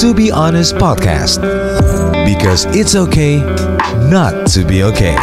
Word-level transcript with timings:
To 0.00 0.12
Be 0.12 0.30
Honest 0.30 0.74
Podcast. 0.74 1.40
Because 2.26 2.66
it's 2.76 2.94
okay 2.94 3.38
not 4.10 4.46
to 4.48 4.62
be 4.62 4.82
okay. 4.82 5.16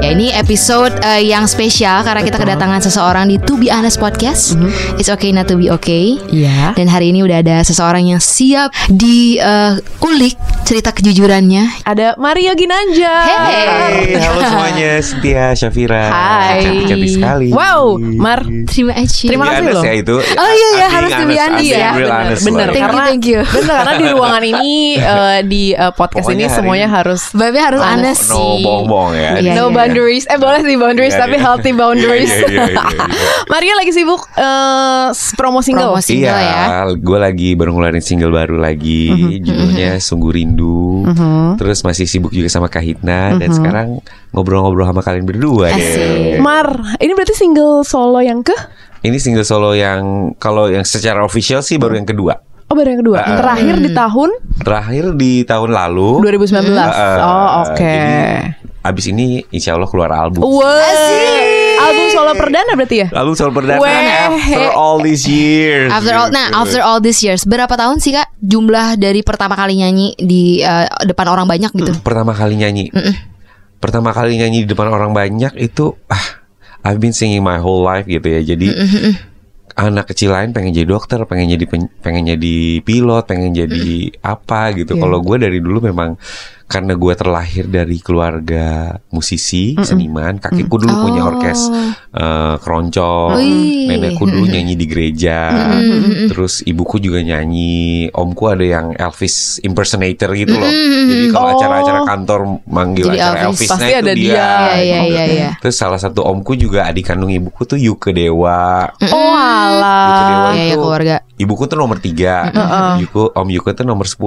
Ya 0.00 0.16
ini 0.16 0.32
episode 0.32 0.96
eh, 1.04 1.28
yang 1.28 1.44
spesial 1.44 2.00
karena 2.00 2.24
kita 2.24 2.40
kedatangan 2.40 2.80
seseorang 2.80 3.28
di 3.28 3.36
To 3.36 3.60
Be 3.60 3.68
Honest 3.68 4.00
Podcast. 4.00 4.56
It's 4.96 5.12
okay 5.12 5.28
not 5.28 5.44
to 5.52 5.60
be 5.60 5.68
okay. 5.68 6.16
Iya. 6.32 6.72
Dan 6.72 6.88
hari 6.88 7.12
ini 7.12 7.20
udah 7.20 7.44
ada 7.44 7.60
seseorang 7.60 8.08
yang 8.08 8.16
siap 8.16 8.72
diulik 8.88 10.40
cerita 10.64 10.96
kejujurannya. 10.96 11.84
Ada 11.84 12.16
Mario 12.16 12.56
Ginanja. 12.56 13.12
Hey. 13.28 13.66
Hai, 13.68 14.22
halo 14.24 14.40
semuanya, 14.40 14.90
Setia 15.04 15.44
Syafira. 15.52 16.08
Hai. 16.08 16.64
Cantik-cantik 16.64 17.10
sekali. 17.10 17.48
Wow, 17.52 18.00
Mar. 18.00 18.46
Terima 18.72 18.96
kasih. 18.96 19.28
Terima 19.34 19.44
kasih 19.52 19.68
loh. 19.68 19.84
ya 19.84 19.94
itu. 19.98 20.16
Oh 20.16 20.50
iya, 20.54 20.68
iya, 20.80 20.86
I'm 20.86 20.94
harus 20.96 21.10
to 21.12 21.24
be 21.28 21.36
honest 21.36 21.68
ya. 21.68 21.90
Bener. 22.40 22.68
Thank 22.70 22.78
you, 22.78 22.86
karena, 22.88 23.02
thank 23.04 23.24
you. 23.26 23.40
Bener, 23.44 23.76
karena 23.84 23.94
di 24.00 24.06
ruangan 24.16 24.42
ini 24.48 24.72
eh, 24.96 25.38
di 25.44 25.62
eh, 25.76 25.92
podcast 25.92 26.24
Pokoknya 26.24 26.46
ini 26.48 26.56
semuanya 26.56 26.88
harus 26.88 27.20
Babe 27.36 27.58
harus 27.60 27.82
honest. 27.84 28.32
No 28.32 28.56
bohong-bohong 28.62 29.12
ya. 29.18 29.30
Iya, 29.42 29.52
no 29.58 29.64
iya. 29.68 29.89
Boundaries. 29.90 30.24
Eh 30.24 30.38
boleh 30.38 30.60
sih 30.60 30.76
boundaries 30.76 31.12
Iya, 31.12 31.20
tapi 31.20 31.34
iya. 31.34 31.42
healthy 31.42 31.70
boundaries. 31.72 32.30
Iya, 32.30 32.70
iya. 32.70 32.84
Mario 33.52 33.74
lagi 33.74 33.90
sibuk 33.90 34.22
eh, 34.32 35.06
promo 35.34 35.60
single. 35.60 35.92
Promo 35.92 36.00
single 36.00 36.30
ya. 36.32 36.62
Iya, 36.86 36.94
gue 36.94 37.18
lagi 37.18 37.48
baru 37.52 37.70
ngeluarin 37.72 38.00
single 38.00 38.30
baru 38.30 38.56
lagi, 38.56 39.10
Mhm, 39.10 39.42
judulnya 39.42 39.90
Sungguh 39.98 40.30
Rindu. 40.30 41.04
Terus 41.56 41.82
masih 41.82 42.06
sibuk 42.06 42.30
juga 42.30 42.46
sama 42.46 42.66
Kahitna 42.66 43.34
dan 43.34 43.50
sekarang 43.50 43.88
ngobrol-ngobrol 44.30 44.86
sama 44.86 45.02
kalian 45.02 45.26
berdua 45.26 45.68
Asik. 45.68 45.82
deh. 45.82 46.38
Mar, 46.38 46.70
ini 46.96 47.12
berarti 47.12 47.34
single 47.34 47.82
solo 47.82 48.22
yang 48.22 48.40
ke? 48.40 48.54
Ini 49.00 49.16
single 49.16 49.42
solo 49.42 49.72
yang 49.72 50.32
kalau 50.36 50.68
yang 50.68 50.84
secara 50.84 51.24
official 51.24 51.60
sih 51.60 51.76
baru 51.76 51.96
yang 51.96 52.04
kedua. 52.04 52.36
Oh 52.70 52.78
baru 52.78 52.94
yang 52.94 53.00
kedua. 53.02 53.18
Ah. 53.18 53.34
Terakhir 53.34 53.82
di 53.82 53.90
tahun 53.90 54.30
Terakhir 54.60 55.04
di 55.18 55.32
tahun 55.42 55.70
lalu. 55.72 56.22
2019. 56.22 56.70
Eh, 56.70 57.18
oh 57.18 57.48
oke. 57.66 57.74
jadi, 57.74 58.59
Abis 58.80 59.12
ini 59.12 59.44
insya 59.52 59.76
Allah 59.76 59.88
keluar 59.88 60.08
album. 60.08 60.40
Wah. 60.40 60.70
Album 61.80 62.06
solo 62.12 62.32
perdana 62.36 62.72
berarti 62.76 62.96
ya? 63.04 63.08
Album 63.12 63.34
solo 63.36 63.52
perdana 63.52 63.80
Weh. 63.80 63.92
after 63.92 64.68
all 64.72 65.00
these 65.00 65.24
years. 65.28 65.88
After 65.92 66.12
all, 66.16 66.28
nah 66.32 66.48
gitu. 66.48 66.60
after 66.60 66.80
all 66.84 67.00
these 67.00 67.20
years, 67.20 67.44
berapa 67.44 67.72
tahun 67.72 68.00
sih 68.00 68.16
kak 68.16 68.28
jumlah 68.40 69.00
dari 69.00 69.20
pertama 69.24 69.56
kali 69.56 69.80
nyanyi 69.80 70.16
di 70.16 70.60
eh, 70.64 70.88
depan 71.04 71.28
orang 71.28 71.48
banyak 71.48 71.72
gitu? 71.72 71.92
pertama 72.00 72.32
kali 72.36 72.56
nyanyi. 72.56 72.92
Pertama 73.80 74.12
kali 74.12 74.36
nyanyi 74.36 74.64
di 74.64 74.68
depan 74.68 74.92
orang 74.92 75.16
banyak 75.16 75.56
itu 75.56 75.96
ah 76.12 76.40
I've 76.84 77.00
been 77.00 77.16
singing 77.16 77.44
my 77.44 77.60
whole 77.60 77.84
life 77.84 78.04
gitu 78.08 78.28
ya. 78.28 78.40
Jadi 78.44 78.68
anak 79.80 80.12
kecil 80.12 80.32
lain 80.36 80.52
pengen 80.52 80.76
jadi 80.76 80.88
dokter, 80.88 81.24
pengen 81.24 81.56
jadi 81.56 81.64
pen- 81.64 81.92
pengen 82.04 82.28
jadi 82.28 82.84
pilot, 82.84 83.24
pengen 83.24 83.56
jadi 83.56 84.12
apa 84.20 84.76
gitu. 84.76 84.96
Iya. 84.96 85.00
Kalau 85.00 85.18
gue 85.24 85.36
dari 85.40 85.58
dulu 85.64 85.80
memang 85.80 86.20
karena 86.70 86.94
gue 86.94 87.14
terlahir 87.14 87.66
dari 87.66 87.98
keluarga 87.98 88.66
musisi, 89.10 89.74
seniman, 89.76 90.38
kakiku 90.38 90.78
dulu 90.78 90.94
punya 91.02 91.26
orkes 91.26 91.66
eh, 92.10 92.54
keroncong, 92.56 93.34
Wih. 93.34 93.90
nenekku 93.90 94.22
dulu 94.22 94.46
nyanyi 94.46 94.74
di 94.74 94.86
gereja, 94.86 95.50
terus 96.26 96.62
ibuku 96.62 96.98
juga 96.98 97.18
nyanyi, 97.20 98.06
omku 98.08 98.46
ada 98.46 98.62
yang 98.62 98.86
Elvis 98.94 99.58
impersonator 99.60 100.30
gitu 100.32 100.54
loh. 100.54 100.70
Jadi 100.70 101.26
kalau 101.28 101.48
Oh. 101.50 101.54
acara-acara 101.56 102.00
kantor 102.04 102.40
manggil 102.64 103.04
Jadi 103.04 103.18
acara 103.18 103.38
Elvis. 103.42 103.66
Elvis, 103.66 103.68
Pasti 103.68 103.84
itu 103.84 103.98
ada 103.98 104.12
dia. 104.12 104.30
dia. 104.30 104.46
Iya 104.46 104.70
iya 104.78 105.00
iya 105.02 105.24
iya. 105.26 105.48
Terus 105.62 105.74
salah 105.74 105.98
satu 105.98 106.22
omku 106.22 106.54
juga 106.54 106.86
adik 106.86 107.02
kandung 107.04 107.28
ibuku 107.28 107.66
tuh 107.66 107.74
Yuke 107.74 108.14
Dewa. 108.14 108.86
Oh 109.10 109.32
alah. 109.34 110.06
Yuke 110.06 110.22
Dewa 110.24 110.48
iya, 110.52 110.62
itu 110.64 110.78
keluarga. 110.78 111.16
Ibuku 111.34 111.64
tuh 111.64 111.76
nomor 111.76 111.96
tiga, 111.98 112.52
Yuku, 113.00 113.32
Om 113.32 113.48
Yuke 113.48 113.72
tuh 113.72 113.82
nomor 113.82 114.04
10 114.04 114.20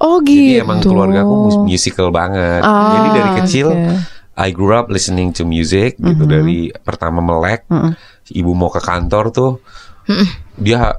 Oh 0.00 0.16
gitu. 0.24 0.32
Jadi 0.32 0.64
emang 0.64 0.80
keluarga 0.80 1.20
aku 1.20 1.34
mus- 1.38 1.60
musical 1.84 2.08
banget. 2.08 2.64
Ah, 2.64 2.96
Jadi 2.96 3.08
dari 3.12 3.30
kecil 3.38 3.66
oke. 3.68 3.92
I 4.34 4.50
grew 4.50 4.72
up 4.72 4.88
listening 4.88 5.30
to 5.30 5.44
music 5.44 5.94
gitu 5.94 6.24
dari 6.24 6.72
pertama 6.74 7.20
melek. 7.20 7.68
Ibu 8.26 8.50
mau 8.50 8.66
ke 8.66 8.80
kantor 8.80 9.28
tuh 9.28 9.50
dia 10.56 10.96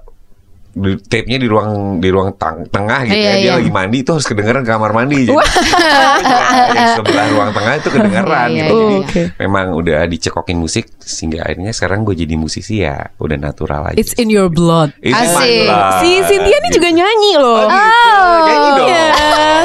di- 0.72 1.00
tape-nya 1.00 1.36
di 1.36 1.48
ruang 1.48 1.72
di 1.98 2.08
ruang 2.08 2.36
tang- 2.36 2.68
tengah 2.68 3.02
gitu 3.04 3.16
Iya, 3.16 3.26
ya. 3.26 3.34
Dia 3.34 3.44
iya. 3.46 3.54
lagi 3.56 3.72
mandi 3.72 3.98
itu 3.98 4.12
harus 4.12 4.24
kedengeran 4.24 4.62
ke 4.62 4.70
kamar 4.70 4.92
mandi. 4.94 5.24
Jadi 5.24 5.32
yang 6.76 6.90
sebelah 6.94 7.26
ruang 7.30 7.50
tengah 7.50 7.74
itu 7.76 7.90
kedengeran 7.90 8.48
Iya, 8.50 8.58
gitu. 8.62 8.76
iya, 8.76 8.84
Jadi 8.84 8.92
iya. 8.94 9.00
Oke. 9.02 9.22
memang 9.40 9.66
udah 9.74 10.00
dicekokin 10.06 10.58
musik 10.58 10.86
sehingga 10.98 11.44
akhirnya 11.44 11.72
sekarang 11.72 12.04
gue 12.04 12.16
jadi 12.18 12.36
musisi 12.36 12.82
ya 12.82 13.08
udah 13.16 13.38
natural 13.38 13.88
aja. 13.90 13.96
It's 13.96 14.12
in 14.16 14.28
your 14.28 14.48
blood. 14.48 14.92
It's 15.00 15.16
Asik. 15.16 15.64
blood, 15.64 15.92
Si 15.98 16.10
Cynthia 16.26 16.44
ini 16.54 16.68
gitu. 16.68 16.76
juga 16.76 16.90
nyanyi 16.94 17.32
loh. 17.36 17.56
Oh, 17.58 17.68
gitu. 17.68 18.20
Nyanyi 18.46 18.70
dong. 18.74 18.88
Iya, 18.88 19.06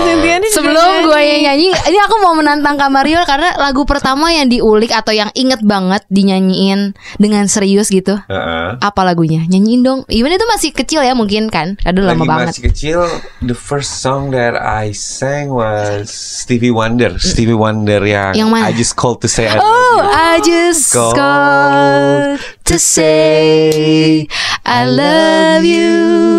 Cynthia 0.00 0.34
ini 0.36 0.48
Sebelum 0.72 0.92
gue 1.04 1.14
nyanyi. 1.16 1.28
yang 1.28 1.42
nyanyi, 1.44 1.68
ini 1.90 1.98
aku 2.00 2.14
mau 2.18 2.32
menantang 2.32 2.76
Kak 2.76 2.88
Mario 2.88 3.20
karena 3.24 3.50
lagu 3.56 3.82
pertama 3.82 4.30
yang 4.30 4.46
diulik 4.46 4.90
atau 4.90 5.10
yang 5.10 5.28
inget 5.34 5.58
banget 5.60 6.06
dinyanyiin 6.06 6.92
dengan 7.16 7.44
serius 7.46 7.88
gitu. 7.88 8.14
Heeh. 8.22 8.68
Apa 8.78 9.02
lagunya? 9.02 9.42
Nyanyiin 9.44 9.82
dong. 9.82 10.00
Even 10.06 10.30
itu 10.30 10.46
masih 10.46 10.70
kecil 10.70 11.02
ya 11.02 11.12
mungkin 11.12 11.48
kan? 11.48 11.74
Aduh 11.82 12.02
lama 12.02 12.22
Lagi 12.22 12.28
banget. 12.28 12.46
masih 12.54 12.64
kecil, 12.68 12.98
the 13.42 13.54
first 13.54 13.98
song 13.98 14.30
that 14.30 14.54
I 14.54 14.92
sang 14.92 15.50
was 15.50 16.08
Stevie 16.10 16.70
Wonder. 16.70 17.18
Stevie 17.18 17.56
Wonder 17.56 18.00
yang, 18.02 18.32
Yang 18.32 18.48
mana? 18.48 18.64
I 18.66 18.72
just 18.72 18.94
called 18.94 19.18
to 19.20 19.28
say 19.28 19.50
I 19.50 19.56
Oh, 19.56 19.62
love 19.62 20.06
you. 20.06 20.10
I 20.10 20.34
just 20.40 20.82
called 20.94 22.38
to 22.70 22.78
say 22.78 24.30
I 24.62 24.86
love 24.86 25.66
you. 25.66 26.38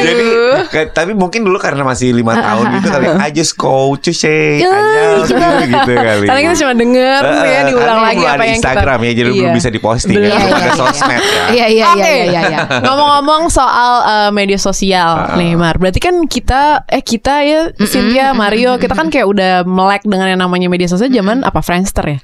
Jadi, 0.00 0.24
ke- 0.72 0.88
tapi 0.90 1.12
mungkin 1.12 1.44
dulu 1.44 1.60
karena 1.60 1.84
masih 1.84 2.16
lima 2.16 2.32
tahun 2.32 2.80
gitu 2.80 2.88
kali. 2.88 3.06
I 3.20 3.28
just 3.30 3.52
call 3.54 4.00
to 4.00 4.10
say 4.10 4.64
I 4.64 4.64
love 4.64 5.28
you 5.28 5.36
gitu 5.68 5.92
kali. 5.92 6.24
Karena 6.24 6.40
kita 6.42 6.54
cuma 6.58 6.72
denger 6.72 7.20
Eh, 7.20 7.44
ya 7.44 7.60
diulang 7.68 8.00
lagi 8.00 8.24
apa 8.24 8.42
yang 8.42 8.56
Instagram 8.56 8.96
kita 8.96 9.04
ya, 9.04 9.12
jadi 9.12 9.28
belum 9.30 9.44
Iya. 9.44 9.52
bisa 9.52 9.68
diposting 9.68 10.16
ya, 10.16 10.24
Iya, 10.24 10.36
iya, 10.40 10.72
sosmed 10.72 11.20
ya. 11.20 11.42
Iya 11.50 11.66
iya 11.68 11.84
iya 11.92 12.08
iya 12.24 12.40
iya. 12.48 12.58
Ngomong-ngomong 12.86 13.52
soal 13.52 13.92
eh, 14.02 14.30
media 14.32 14.56
sosial 14.56 15.36
nih 15.36 15.52
Mar 15.54 15.76
Berarti 15.76 16.00
kan 16.00 16.24
kita 16.24 16.86
Eh 16.86 17.02
kita 17.02 17.42
ya 17.42 17.60
Cynthia, 17.76 18.32
Mario 18.32 18.76
Kita 18.76 18.94
kan 18.94 19.08
kayak 19.08 19.26
udah 19.26 19.52
melek 19.62 20.02
dengan 20.02 20.26
yang 20.26 20.40
namanya 20.40 20.66
media 20.66 20.88
sosial 20.88 21.10
Zaman 21.10 21.42
apa 21.42 21.60
Friendster 21.60 22.04
ya 22.06 22.18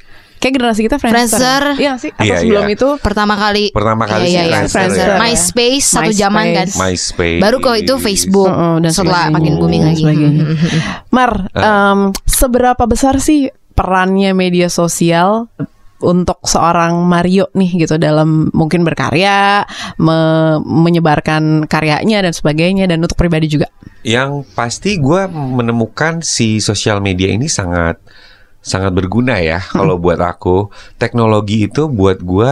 Kayak 0.47 0.55
generasi 0.57 0.81
kita 0.81 0.97
Friendster 0.97 1.27
Friendster. 1.35 1.63
Iya 1.77 1.93
sih 1.99 2.11
Atau 2.13 2.23
Iya, 2.23 2.37
sebelum 2.39 2.65
itu 2.71 2.89
Pertama 3.03 3.35
kali 3.35 3.65
Pertama 3.69 4.07
kali 4.07 4.23
Iya, 4.23 4.23
sih 4.23 4.31
iya, 4.31 4.43
iya. 4.45 4.51
Friendster 4.63 4.79
Friendster. 4.79 5.09
ya. 5.09 5.19
MySpace 5.19 5.85
satu 5.85 6.03
MySpace. 6.05 6.15
zaman 6.17 6.45
kan. 6.53 6.69
MySpace. 6.79 7.41
Baru 7.41 7.57
kok 7.59 7.75
itu 7.75 7.95
Facebook 7.97 8.47
Heeh, 8.49 8.77
dan 8.79 8.91
setelah 8.91 9.25
makin 9.29 9.53
booming 9.57 9.83
lagi. 9.83 10.05
Mar 11.11 11.31
em, 11.51 11.99
Seberapa 12.23 12.85
besar 12.85 13.19
sih 13.19 13.49
Perannya 13.73 14.31
media 14.33 14.71
sosial 14.71 15.51
untuk 15.97 16.39
seorang 16.43 16.97
Mario 17.03 17.49
nih 17.53 17.83
gitu 17.83 17.97
dalam 17.97 18.53
mungkin 18.53 18.85
berkarya, 18.85 19.65
me- 19.97 20.61
menyebarkan 20.61 21.65
karyanya 21.65 22.21
dan 22.21 22.33
sebagainya 22.33 22.85
dan 22.85 23.01
untuk 23.01 23.17
pribadi 23.17 23.49
juga. 23.49 23.73
Yang 24.01 24.45
pasti 24.53 24.97
gue 24.97 25.25
menemukan 25.27 26.21
si 26.21 26.57
sosial 26.59 27.01
media 27.01 27.27
ini 27.27 27.49
sangat 27.49 27.97
sangat 28.67 28.91
berguna 28.91 29.39
ya 29.39 29.63
kalau 29.63 29.95
buat 29.95 30.19
aku. 30.19 30.75
Teknologi 30.99 31.71
itu 31.71 31.87
buat 31.87 32.19
gue 32.19 32.51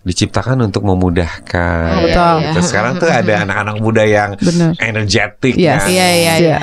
diciptakan 0.00 0.64
untuk 0.64 0.86
memudahkan. 0.86 1.86
Oh, 1.92 2.00
betul. 2.06 2.34
Gitu. 2.46 2.60
Sekarang 2.72 2.96
tuh 2.96 3.10
ada 3.10 3.44
anak-anak 3.44 3.76
muda 3.82 4.06
yang 4.06 4.32
Bener. 4.38 4.72
energetic 4.80 5.58
Yes. 5.58 5.84
kan. 5.84 5.90
Iya 5.92 6.08
iya 6.14 6.34
iya. 6.38 6.60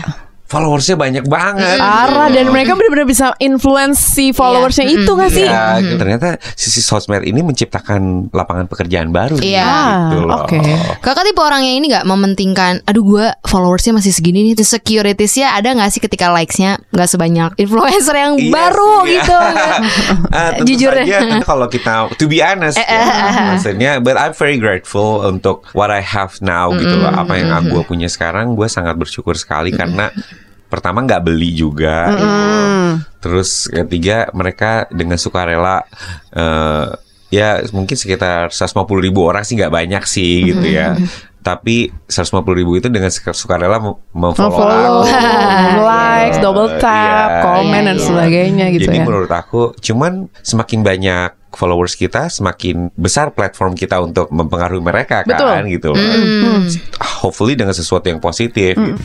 Followersnya 0.48 0.96
banyak 0.96 1.28
banget. 1.28 1.76
Parah 1.76 2.32
dan 2.32 2.48
mereka 2.50 2.72
benar-benar 2.72 3.04
bisa 3.04 3.36
influence 3.38 4.00
si 4.00 4.32
followersnya 4.32 4.88
itu 4.88 5.12
gak 5.12 5.28
sih? 5.28 5.44
Ya, 5.44 5.76
ternyata 5.80 6.40
sisi 6.56 6.80
sosmed 6.80 7.22
ini 7.22 7.44
menciptakan 7.44 8.32
lapangan 8.32 8.66
pekerjaan 8.66 9.12
baru. 9.12 9.36
Iya. 9.38 9.68
gitu 10.08 10.24
Ah, 10.24 10.24
loh. 10.24 10.40
oke. 10.48 10.60
Kakak 11.00 11.24
tipe 11.24 11.40
orang 11.40 11.62
yang 11.62 11.76
ini 11.78 11.92
nggak 11.92 12.08
mementingkan 12.08 12.80
Aduh 12.84 13.04
gue 13.04 13.26
followersnya 13.44 13.92
masih 13.92 14.16
segini 14.16 14.44
nih 14.44 14.56
Securitiesnya 14.58 15.52
ada 15.52 15.76
nggak 15.76 15.92
sih 15.92 16.00
ketika 16.00 16.32
likesnya 16.32 16.80
nggak 16.92 17.08
sebanyak 17.08 17.52
influencer 17.58 18.16
yang 18.16 18.34
Iya 18.38 18.52
baru 18.52 18.94
sih, 19.04 19.08
ya. 19.08 19.14
gitu 19.20 19.38
Ah, 20.38 20.50
tentu 20.56 20.66
Jujur 20.70 20.92
saja 20.94 21.18
tentu 21.24 21.44
kalau 21.44 21.68
kita 21.68 21.94
to 22.16 22.28
be 22.28 22.40
honest 22.40 22.78
ya, 22.78 22.88
maksudnya 23.52 23.92
but 24.00 24.16
I'm 24.16 24.32
very 24.32 24.56
grateful 24.56 25.24
untuk 25.24 25.68
what 25.74 25.92
I 25.92 26.00
have 26.00 26.40
now 26.40 26.72
gitu 26.72 26.96
loh 26.96 27.12
apa 27.12 27.36
yang 27.36 27.52
gue 27.68 27.84
punya 27.84 28.08
sekarang 28.08 28.54
gue 28.54 28.68
sangat 28.68 28.96
bersyukur 28.96 29.36
sekali 29.36 29.72
karena 29.72 30.08
pertama 30.68 31.00
nggak 31.00 31.24
beli 31.24 31.52
juga 31.52 32.12
gitu. 32.12 32.28
terus 33.20 33.66
ketiga 33.68 34.28
mereka 34.32 34.86
dengan 34.90 35.16
sukarela 35.16 35.84
eh, 36.32 36.88
ya 37.28 37.60
mungkin 37.72 37.94
sekitar 37.94 38.52
150 38.52 38.76
ribu 39.00 39.24
orang 39.24 39.44
sih 39.44 39.56
nggak 39.56 39.74
banyak 39.74 40.04
sih 40.04 40.46
gitu 40.46 40.64
ya 40.64 40.96
tapi 41.40 41.88
150 42.06 42.44
ribu 42.54 42.76
itu 42.76 42.88
dengan 42.88 43.08
suka- 43.08 43.32
sukarela 43.32 43.80
mem- 43.80 44.00
memfollow 44.12 44.52
Follow, 44.52 45.08
aku. 45.08 45.80
likes, 45.88 46.38
double 46.40 46.76
tap, 46.76 47.30
Iya, 47.32 47.44
komen 47.46 47.72
iya, 47.74 47.88
dan 47.88 47.96
iya. 47.96 48.04
sebagainya 48.04 48.66
gitu 48.76 48.84
Jadi 48.84 48.98
ya. 49.00 49.06
menurut 49.08 49.32
aku 49.32 49.72
cuman 49.80 50.28
semakin 50.38 50.84
banyak 50.84 51.30
followers 51.56 51.96
kita, 51.96 52.28
semakin 52.28 52.92
besar 52.94 53.32
platform 53.32 53.74
kita 53.74 53.96
untuk 53.98 54.28
mempengaruhi 54.28 54.84
mereka 54.84 55.24
Betul. 55.24 55.48
kan 55.48 55.64
gitu 55.66 55.88
loh. 55.90 55.98
Hopefully 57.24 57.56
dengan 57.56 57.72
sesuatu 57.72 58.06
yang 58.06 58.20
positif. 58.20 58.76
gitu. 58.76 59.00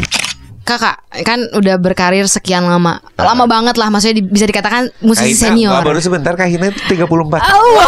Kakak 0.63 0.95
kan 1.21 1.43
udah 1.51 1.75
berkarir 1.77 2.23
sekian 2.25 2.63
lama. 2.63 3.03
Lama 3.15 3.45
banget 3.45 3.75
lah 3.75 3.89
maksudnya 3.89 4.17
di- 4.17 4.25
bisa 4.25 4.45
dikatakan 4.45 4.95
musisi 5.01 5.35
Kahina, 5.35 5.75
senior. 5.75 5.83
baru 5.83 5.99
sebentar 5.99 6.33
Kak 6.33 6.47
Hina 6.47 6.71
itu 6.71 6.81
34 6.89 7.43
Oh, 7.43 7.83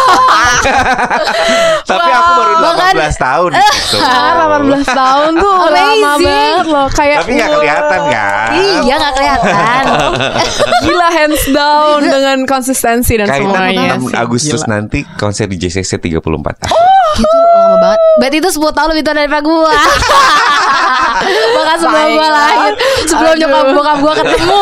Tapi 1.87 2.09
aku 2.11 2.31
baru 2.35 2.53
Bahkan- 2.59 2.95
18 2.95 3.15
tahun 3.17 3.49
gitu. 3.53 3.97
Ah, 4.05 4.59
18 4.59 4.83
tahun 4.85 5.29
tuh 5.35 5.53
lama 5.55 5.71
Amazing. 5.71 6.19
banget 6.21 6.65
loh 6.67 6.87
kayak 6.89 7.17
Tapi 7.17 7.31
nggak 7.31 7.47
wah, 7.47 7.57
kelihatan 7.57 8.01
kan? 8.05 8.47
Iya 8.53 8.93
nggak 8.93 9.13
kelihatan. 9.13 9.83
Gila 10.83 11.07
hands 11.09 11.43
down 11.49 11.99
dengan 12.01 12.37
konsistensi 12.43 13.13
dan 13.15 13.27
Kak 13.27 13.37
semuanya 13.39 13.95
6 13.95 14.03
sih. 14.03 14.15
Agustus 14.15 14.61
Gila. 14.61 14.69
nanti 14.69 14.99
konser 15.15 15.47
di 15.47 15.57
JCC 15.57 15.95
34 15.97 16.84
gitu 17.15 17.37
lama 17.55 17.77
banget. 17.79 17.99
Berarti 18.17 18.37
itu 18.37 18.49
10 18.51 18.71
tahun 18.71 18.87
lebih 18.91 19.03
tua 19.03 19.15
daripada 19.15 19.41
gua. 19.41 19.71
Bahkan 21.55 21.77
sebelum 21.77 22.07
gua 22.09 22.19
Baiklah. 22.21 22.31
lahir, 22.33 22.73
sebelum 23.05 23.33
nyokap 23.37 23.65
bokap 23.71 23.97
gua 23.99 24.13
ketemu. 24.15 24.61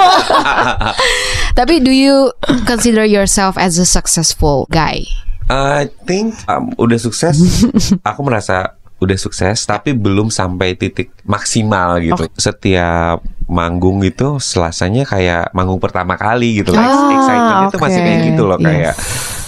Tapi 1.59 1.73
do 1.79 1.89
you 1.89 2.29
consider 2.63 3.03
yourself 3.03 3.55
as 3.55 3.77
a 3.77 3.85
successful 3.85 4.65
guy? 4.69 5.03
I 5.45 5.91
think 6.05 6.33
um, 6.47 6.71
udah 6.77 6.97
sukses. 6.97 7.35
aku 8.09 8.21
merasa 8.23 8.73
udah 8.97 9.19
sukses, 9.19 9.67
tapi 9.67 9.91
belum 9.91 10.31
sampai 10.31 10.73
titik 10.73 11.11
maksimal 11.23 11.99
gitu. 11.99 12.23
Setiap 12.33 13.19
manggung 13.45 13.99
itu 13.99 14.39
selasanya 14.39 15.03
kayak 15.03 15.51
manggung 15.51 15.77
pertama 15.77 16.15
kali 16.15 16.63
gitu. 16.63 16.71
Like, 16.71 16.87
Ah, 16.87 17.11
excitementnya 17.11 17.67
tuh 17.69 17.81
masih 17.83 17.99
oke. 17.99 18.07
kayak 18.07 18.19
gitu 18.23 18.43
loh 18.47 18.57
Yes. 18.57 18.65
kayak 18.65 18.93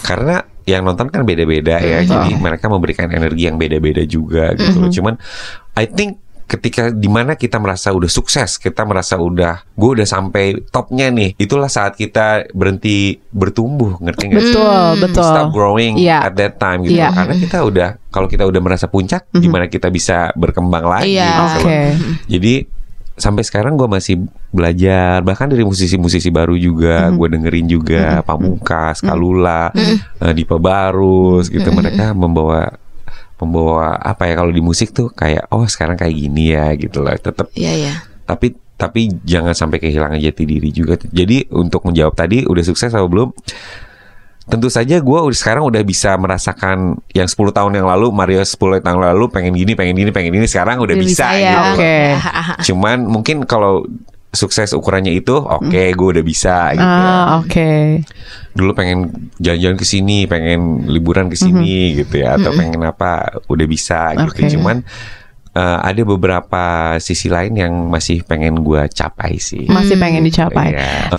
karena 0.04 0.36
yang 0.66 0.82
nonton 0.82 1.08
kan 1.08 1.22
beda-beda 1.22 1.78
ya. 1.78 2.02
Jadi 2.02 2.36
mereka 2.36 2.66
memberikan 2.68 3.10
energi 3.10 3.46
yang 3.46 3.56
beda-beda 3.56 4.02
juga 4.04 4.54
gitu 4.54 4.78
loh. 4.78 4.92
Cuman 4.92 5.14
I 5.74 5.86
think 5.86 6.18
ketika 6.46 6.94
di 6.94 7.10
mana 7.10 7.34
kita 7.34 7.58
merasa 7.58 7.90
udah 7.90 8.06
sukses, 8.06 8.62
kita 8.62 8.86
merasa 8.86 9.18
udah 9.18 9.66
gue 9.74 9.90
udah 9.98 10.06
sampai 10.06 10.62
topnya 10.70 11.10
nih, 11.10 11.34
itulah 11.38 11.66
saat 11.66 11.98
kita 11.98 12.46
berhenti 12.54 13.18
bertumbuh, 13.34 13.98
ngerti 13.98 14.30
nggak? 14.30 14.42
sih? 14.42 14.54
Betul, 14.54 14.86
betul. 15.02 15.26
stop 15.26 15.50
growing 15.50 15.98
Iya. 15.98 16.22
at 16.22 16.38
that 16.38 16.62
time 16.62 16.86
gitu 16.86 17.02
Iya. 17.02 17.10
karena 17.18 17.34
kita 17.34 17.58
udah 17.66 17.90
kalau 18.14 18.28
kita 18.30 18.46
udah 18.46 18.62
merasa 18.62 18.86
puncak 18.86 19.26
gimana 19.34 19.66
kita 19.66 19.90
bisa 19.90 20.30
berkembang 20.38 20.86
lagi 20.86 21.18
Iya. 21.18 21.26
gitu 21.26 21.42
Oke. 21.42 21.66
loh. 21.66 21.90
jadi 22.30 22.54
sampai 23.16 23.44
sekarang 23.48 23.80
gue 23.80 23.88
masih 23.88 24.28
belajar. 24.52 25.24
Bahkan 25.24 25.52
dari 25.56 25.64
musisi-musisi 25.64 26.30
baru 26.32 26.56
juga 26.60 27.10
gue 27.12 27.28
dengerin 27.32 27.68
juga. 27.68 28.20
Pamungkas, 28.28 29.00
Kalula, 29.00 29.72
eh, 29.76 30.34
Dipa 30.36 30.60
Barus 30.60 31.48
gitu. 31.48 31.68
Mereka 31.72 32.12
membawa 32.16 32.76
membawa 33.36 34.00
apa 34.00 34.32
ya 34.32 34.40
kalau 34.40 34.52
di 34.52 34.64
musik 34.64 34.96
tuh 34.96 35.12
kayak 35.12 35.52
oh 35.52 35.68
sekarang 35.68 36.00
kayak 36.00 36.16
gini 36.16 36.56
ya 36.56 36.72
gitu 36.80 37.04
loh 37.04 37.12
tetap 37.20 37.52
Iya 37.52 37.72
iya. 37.76 37.94
tapi 38.24 38.56
tapi 38.76 39.12
jangan 39.24 39.56
sampai 39.56 39.80
kehilangan 39.80 40.20
jati 40.20 40.44
diri 40.44 40.68
juga. 40.72 41.00
Jadi 41.00 41.48
untuk 41.56 41.88
menjawab 41.88 42.12
tadi 42.12 42.44
udah 42.44 42.64
sukses 42.64 42.92
atau 42.92 43.08
belum? 43.08 43.32
Tentu 44.46 44.70
saja 44.70 45.02
gue 45.02 45.20
sekarang 45.34 45.66
udah 45.66 45.82
bisa 45.82 46.14
merasakan 46.22 47.02
yang 47.18 47.26
10 47.26 47.34
tahun 47.50 47.72
yang 47.82 47.90
lalu 47.90 48.14
Mario 48.14 48.46
10 48.46 48.86
tahun 48.86 49.00
lalu 49.02 49.26
pengen 49.34 49.58
gini, 49.58 49.74
pengen 49.74 49.98
gini, 49.98 50.14
pengen 50.14 50.38
ini 50.38 50.46
sekarang 50.46 50.78
udah, 50.78 50.94
Udah 50.94 51.02
bisa, 51.02 51.34
bisa 51.34 51.42
ya. 51.42 51.50
gitu. 51.50 51.62
Oke. 51.74 51.98
Cuman 52.70 52.98
mungkin 53.10 53.42
kalau 53.50 53.82
sukses 54.36 54.76
ukurannya 54.76 55.16
itu 55.16 55.32
oke 55.32 55.82
gue 55.96 56.08
udah 56.14 56.22
bisa 56.28 56.76
gitu. 56.76 56.84
Ah, 56.86 57.40
oke. 57.42 58.04
Dulu 58.54 58.72
pengen 58.76 59.32
jalan-jalan 59.42 59.78
ke 59.80 59.86
sini, 59.88 60.28
pengen 60.30 60.86
liburan 60.92 61.32
ke 61.32 61.40
sini 61.40 62.04
gitu 62.04 62.22
ya 62.22 62.36
atau 62.38 62.52
pengen 62.54 62.84
apa 62.86 63.42
udah 63.50 63.66
bisa 63.66 64.14
gitu. 64.14 64.30
Oke. 64.30 64.52
Cuman 64.52 64.84
eh, 65.56 65.80
ada 65.82 66.02
beberapa 66.06 66.64
sisi 67.02 67.32
lain 67.32 67.56
yang 67.56 67.74
masih 67.90 68.22
pengen 68.28 68.62
gue 68.62 68.86
capai 68.92 69.40
sih. 69.42 69.66
Masih 69.72 69.98
pengen 69.98 70.22
dicapai. 70.22 70.76
Iya. 70.76 71.16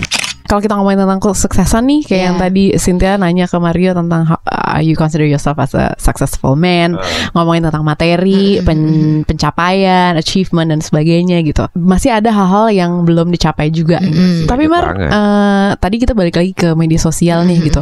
Kalau 0.46 0.60
kita 0.60 0.74
ngomongin 0.74 1.02
tentang 1.02 1.18
kesuksesan 1.18 1.82
nih, 1.84 2.00
kayak 2.02 2.14
Iya. 2.16 2.26
yang 2.26 2.36
tadi 2.36 2.64
Cynthia 2.76 3.12
nanya 3.14 3.44
ke 3.44 3.56
Mario 3.56 3.90
tentang 3.92 4.22
how- 4.24 4.42
uh, 4.42 4.78
you 4.78 4.94
consider 4.94 5.24
yourself 5.24 5.58
as 5.58 5.72
a 5.72 5.92
successful 5.96 6.54
man, 6.54 6.94
ngomongin 7.32 7.66
tentang 7.66 7.82
materi, 7.82 8.62
pen- 8.62 9.22
pencapaian, 9.22 10.14
achievement 10.14 10.68
dan 10.68 10.80
sebagainya 10.80 11.42
gitu. 11.42 11.66
Masih 11.72 12.10
ada 12.10 12.30
hal-hal 12.30 12.70
yang 12.70 12.92
belum 13.02 13.28
dicapai 13.28 13.68
juga. 13.68 13.98
gitu. 13.98 14.46
Tapi 14.46 14.64
Banyak 14.64 14.72
Mar, 14.72 14.86
eh, 14.96 15.70
tadi 15.76 15.96
kita 15.96 16.12
balik 16.12 16.36
lagi 16.36 16.52
ke 16.52 16.72
media 16.72 16.96
sosial 16.96 17.42
nih 17.42 17.58
gitu. 17.62 17.80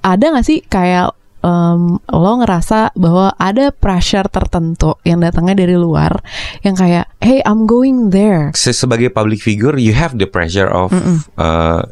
Ada 0.00 0.32
nggak 0.32 0.44
sih 0.44 0.60
kayak 0.62 1.12
em, 1.42 1.82
lo 1.98 2.32
ngerasa 2.38 2.94
bahwa 2.94 3.34
ada 3.36 3.70
pressure 3.70 4.26
tertentu 4.26 4.94
yang 5.02 5.18
datangnya 5.18 5.58
dari 5.58 5.74
luar 5.74 6.22
yang 6.62 6.72
kayak, 6.72 7.10
hey 7.18 7.42
I'm 7.42 7.66
going 7.66 8.10
there. 8.10 8.54
Se- 8.54 8.72
Sebagai 8.72 9.10
public 9.10 9.38
figure, 9.38 9.74
you 9.74 9.92
have 9.92 10.16
the 10.16 10.26
pressure 10.26 10.66
of 10.66 10.90
uh, 11.36 11.82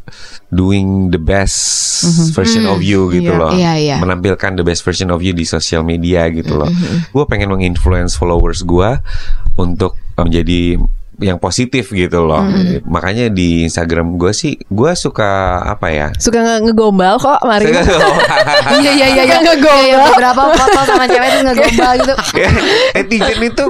doing 0.48 1.10
the 1.10 1.18
best 1.18 1.58
version 2.32 2.66
of 2.66 2.80
you 2.80 3.10
gitu 3.10 3.30
Iya. 3.30 3.38
loh, 3.38 3.52
Iya, 3.52 3.72
iya. 3.76 3.96
menampilkan 3.98 4.54
the 4.54 4.64
best 4.64 4.82
version 4.82 5.10
of 5.10 5.20
you 5.20 5.30
di 5.30 5.44
sosial 5.44 5.82
media 5.82 6.26
gitu 6.30 6.54
loh. 6.56 6.70
Gue 7.10 7.24
pengen 7.26 7.50
menginfluence 7.50 8.14
followers 8.14 8.62
gue 8.62 8.90
untuk 9.54 9.94
menjadi 10.16 10.78
yang 11.20 11.36
positif 11.36 11.88
gitu 11.88 12.24
loh. 12.24 12.42
Makanya 12.82 13.28
di 13.28 13.62
Instagram 13.62 14.16
gue 14.16 14.32
sih, 14.32 14.56
gue 14.58 14.90
suka 14.94 15.30
apa 15.62 15.88
ya? 15.88 16.08
Suka 16.16 16.40
nge- 16.40 16.62
ngegombal 16.66 17.16
kok 17.16 17.40
Mario. 17.42 17.70
Iya 18.70 18.92
iya 18.92 19.06
iya 19.10 19.22
iya. 19.24 19.36
Ngegombal. 19.38 19.78
Iya, 19.80 19.96
beberapa 20.06 20.42
foto 20.52 20.80
sama 20.84 21.04
cewek 21.04 21.28
itu 21.28 21.40
ngegombal 21.42 21.92
gitu. 21.96 22.14
Netizen 22.96 23.40
itu 23.42 23.64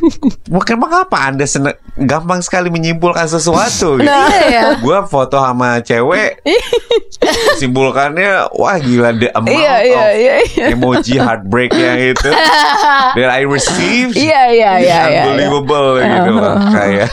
bukan 0.54 0.76
mengapa 0.76 1.18
anda 1.24 1.44
senang 1.44 1.76
gampang 2.00 2.38
sekali 2.38 2.68
menyimpulkan 2.68 3.26
sesuatu 3.26 3.94
gitu. 3.98 4.06
Iya 4.06 4.42
ya. 4.46 4.62
Gue 4.78 4.98
foto 5.04 5.36
sama 5.36 5.78
cewek 5.80 6.38
Simpulkannya 7.58 8.46
Wah 8.52 8.78
gila 8.78 9.10
The 9.12 9.28
amount 9.32 9.50
Iya, 9.50 9.74
iya, 9.80 9.98
of 9.98 10.10
iya, 10.14 10.34
iya. 10.44 10.64
Emoji 10.70 11.14
heartbreak 11.16 11.72
yang 11.72 11.98
itu 12.14 12.30
That 13.16 13.30
I 13.30 13.42
received 13.42 14.14
Iya 14.14 14.42
iya 14.48 14.72
iya 14.78 14.98
iya. 15.04 15.22
Unbelievable 15.26 15.98
gitu 15.98 16.30
loh 16.32 16.54
Kayak 16.70 17.08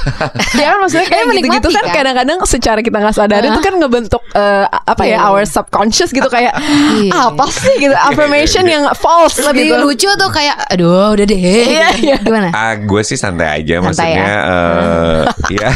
Ya 0.53 0.69
maksudnya 0.77 1.07
kayak 1.07 1.25
gitu-gitu 1.33 1.69
kan 1.71 1.83
kan? 1.83 1.93
kadang-kadang 1.95 2.39
secara 2.45 2.79
kita 2.79 2.97
nggak 2.97 3.15
sadari 3.15 3.47
itu 3.47 3.59
kan 3.59 3.73
ngebentuk 3.75 4.21
eh, 4.31 4.65
apa 4.67 5.03
ya 5.03 5.13
Iya. 5.15 5.31
our 5.31 5.43
subconscious 5.43 6.11
gitu 6.11 6.27
kayak 6.27 6.51
Iya. 6.95 7.31
apa 7.31 7.45
sih 7.47 7.71
gitu 7.79 7.95
affirmation 7.95 8.65
yang 8.65 8.83
false 8.93 9.39
Lebih 9.39 9.63
gitu. 9.65 9.75
lucu 9.79 10.09
tuh 10.11 10.29
kayak 10.29 10.59
aduh 10.67 11.15
udah 11.15 11.23
deh. 11.23 11.39
Iya, 11.39 11.87
gitu. 11.93 12.03
iya. 12.03 12.17
Gimana? 12.19 12.49
ah, 12.51 12.75
Gue 12.75 12.99
sih 13.01 13.15
santai 13.15 13.63
aja 13.63 13.79
Santai 13.79 13.85
Maksudnya 13.87 14.27
eh, 14.75 15.23
Ya 15.55 15.69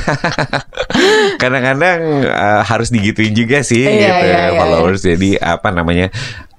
Kadang-kadang 1.41 1.99
eh, 2.25 2.61
Harus 2.63 2.89
digituin 2.89 3.33
juga 3.33 3.61
sih 3.61 3.83
Iya, 3.83 3.93
gitu 3.93 4.25
iya, 4.25 4.37
ya 4.37 4.41
iya, 4.51 4.59
Followers. 4.59 5.01
Jadi 5.01 5.29
apa 5.37 5.69
namanya 5.71 6.07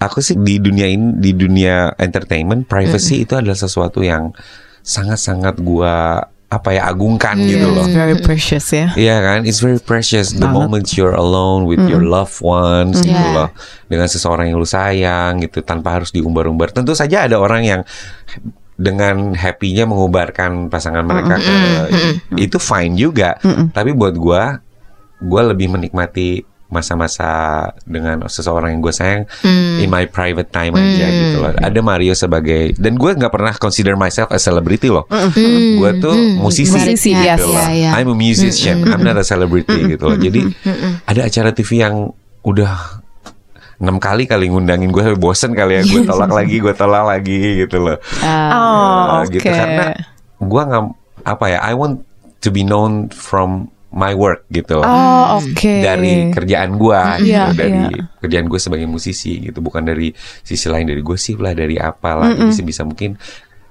Aku 0.00 0.20
sih 0.20 0.36
di 0.36 0.58
dunia 0.58 0.88
ini 0.88 1.16
Di 1.16 1.32
dunia 1.32 1.92
entertainment 1.96 2.66
Privacy 2.66 3.24
itu 3.28 3.36
adalah 3.36 3.56
sesuatu 3.56 4.00
yang 4.00 4.32
Sangat-sangat 4.80 5.60
gua 5.60 6.24
Apa 6.50 6.74
ya 6.74 6.90
Agungkan 6.90 7.38
gitu 7.46 7.62
loh. 7.70 7.86
It's 7.86 7.94
very 7.94 8.18
precious 8.18 8.66
ya. 8.74 8.90
Iya 8.98 9.22
kan, 9.22 9.46
it's 9.46 9.62
very 9.62 9.78
precious. 9.78 10.34
The 10.34 10.50
Banget. 10.50 10.58
moment 10.58 10.86
you're 10.98 11.14
alone 11.14 11.62
with 11.62 11.78
your 11.86 12.02
loved 12.02 12.42
ones 12.42 12.98
gitu 13.06 13.14
Yeah. 13.14 13.46
loh, 13.46 13.48
dengan 13.86 14.10
seseorang 14.10 14.50
yang 14.50 14.58
lu 14.58 14.66
sayang 14.66 15.38
gitu, 15.46 15.62
tanpa 15.62 16.02
harus 16.02 16.10
diumbar-umbar. 16.10 16.74
Tentu 16.74 16.90
saja 16.98 17.30
ada 17.30 17.38
orang 17.38 17.62
yang 17.62 17.80
dengan 18.80 19.36
happy-nya 19.36 19.84
mengubarkan 19.84 20.72
pasangan 20.72 21.04
mereka 21.04 21.36
ke 21.36 21.56
itu 22.40 22.56
fine 22.56 22.96
juga. 22.96 23.36
Tapi 23.76 23.92
buat 23.92 24.16
gua, 24.16 24.56
gua 25.20 25.52
lebih 25.52 25.68
menikmati 25.68 26.48
masa-masa 26.70 27.66
dengan 27.82 28.22
seseorang 28.30 28.70
yang 28.70 28.80
gue 28.80 28.94
sayang 28.94 29.26
in 29.82 29.90
my 29.90 30.06
private 30.06 30.54
time 30.54 30.78
aja 30.78 31.06
gitu 31.10 31.36
loh. 31.42 31.50
Ada 31.58 31.80
Mario 31.82 32.14
sebagai 32.14 32.78
dan 32.78 32.94
gue 32.94 33.10
nggak 33.10 33.32
pernah 33.34 33.52
consider 33.58 33.98
myself 33.98 34.30
a 34.30 34.38
celebrity 34.38 34.86
loh. 34.86 35.04
Gue 35.34 35.90
tuh 35.98 36.14
musisi, 36.38 36.70
Musisi, 36.70 37.10
gitu 37.10 37.26
yes. 37.26 37.42
loh. 37.42 37.58
Iya, 37.58 37.68
iya. 37.74 37.90
I'm 37.98 38.14
a 38.14 38.16
musician, 38.16 38.86
I'm 38.86 39.02
not 39.02 39.18
a 39.18 39.26
celebrity 39.26 39.98
gitu 39.98 40.14
loh. 40.14 40.16
Jadi 40.16 40.46
ada 41.10 41.26
acara 41.26 41.50
TV 41.50 41.82
yang 41.82 42.14
udah 42.46 42.99
enam 43.80 43.96
kali 43.96 44.24
kali 44.24 44.46
ngundangin 44.46 44.88
gue 44.88 45.16
bosen 45.16 45.50
kali 45.50 45.80
ya 45.80 45.82
gue 45.82 46.04
tolak 46.04 46.28
lagi 46.30 46.56
gue 46.56 46.74
tolak 46.74 47.04
lagi 47.06 47.38
gitu 47.60 47.80
loh 47.80 47.96
Oh, 48.20 48.28
Eh, 49.18 49.24
oke. 49.24 49.32
gitu 49.34 49.48
karena 49.48 49.96
gue 50.38 50.62
nggak 50.62 50.84
apa 51.22 51.44
ya 51.46 51.58
I 51.60 51.72
want 51.72 52.04
to 52.38 52.48
be 52.48 52.60
known 52.60 53.08
from 53.08 53.66
my 53.90 54.12
work 54.12 54.44
gitu 54.48 54.78
Oh, 54.78 55.24
oke. 55.36 55.72
dari 55.80 56.30
kerjaan 56.30 56.76
gua 56.76 57.18
gitu, 57.18 57.32
Iya, 57.32 57.50
dari 57.50 57.72
iya. 57.90 58.04
kerjaan 58.18 58.46
gue 58.46 58.56
sebagai 58.56 58.84
musisi 58.84 59.42
gitu 59.42 59.58
bukan 59.58 59.82
dari 59.82 60.12
sisi 60.40 60.66
lain 60.66 60.84
dari 60.84 61.00
gosip 61.00 61.36
lah 61.38 61.50
dari 61.50 61.74
apa 61.74 62.14
lah 62.14 62.30
jadi 62.30 62.52
sebisa 62.54 62.84
mungkin 62.84 63.16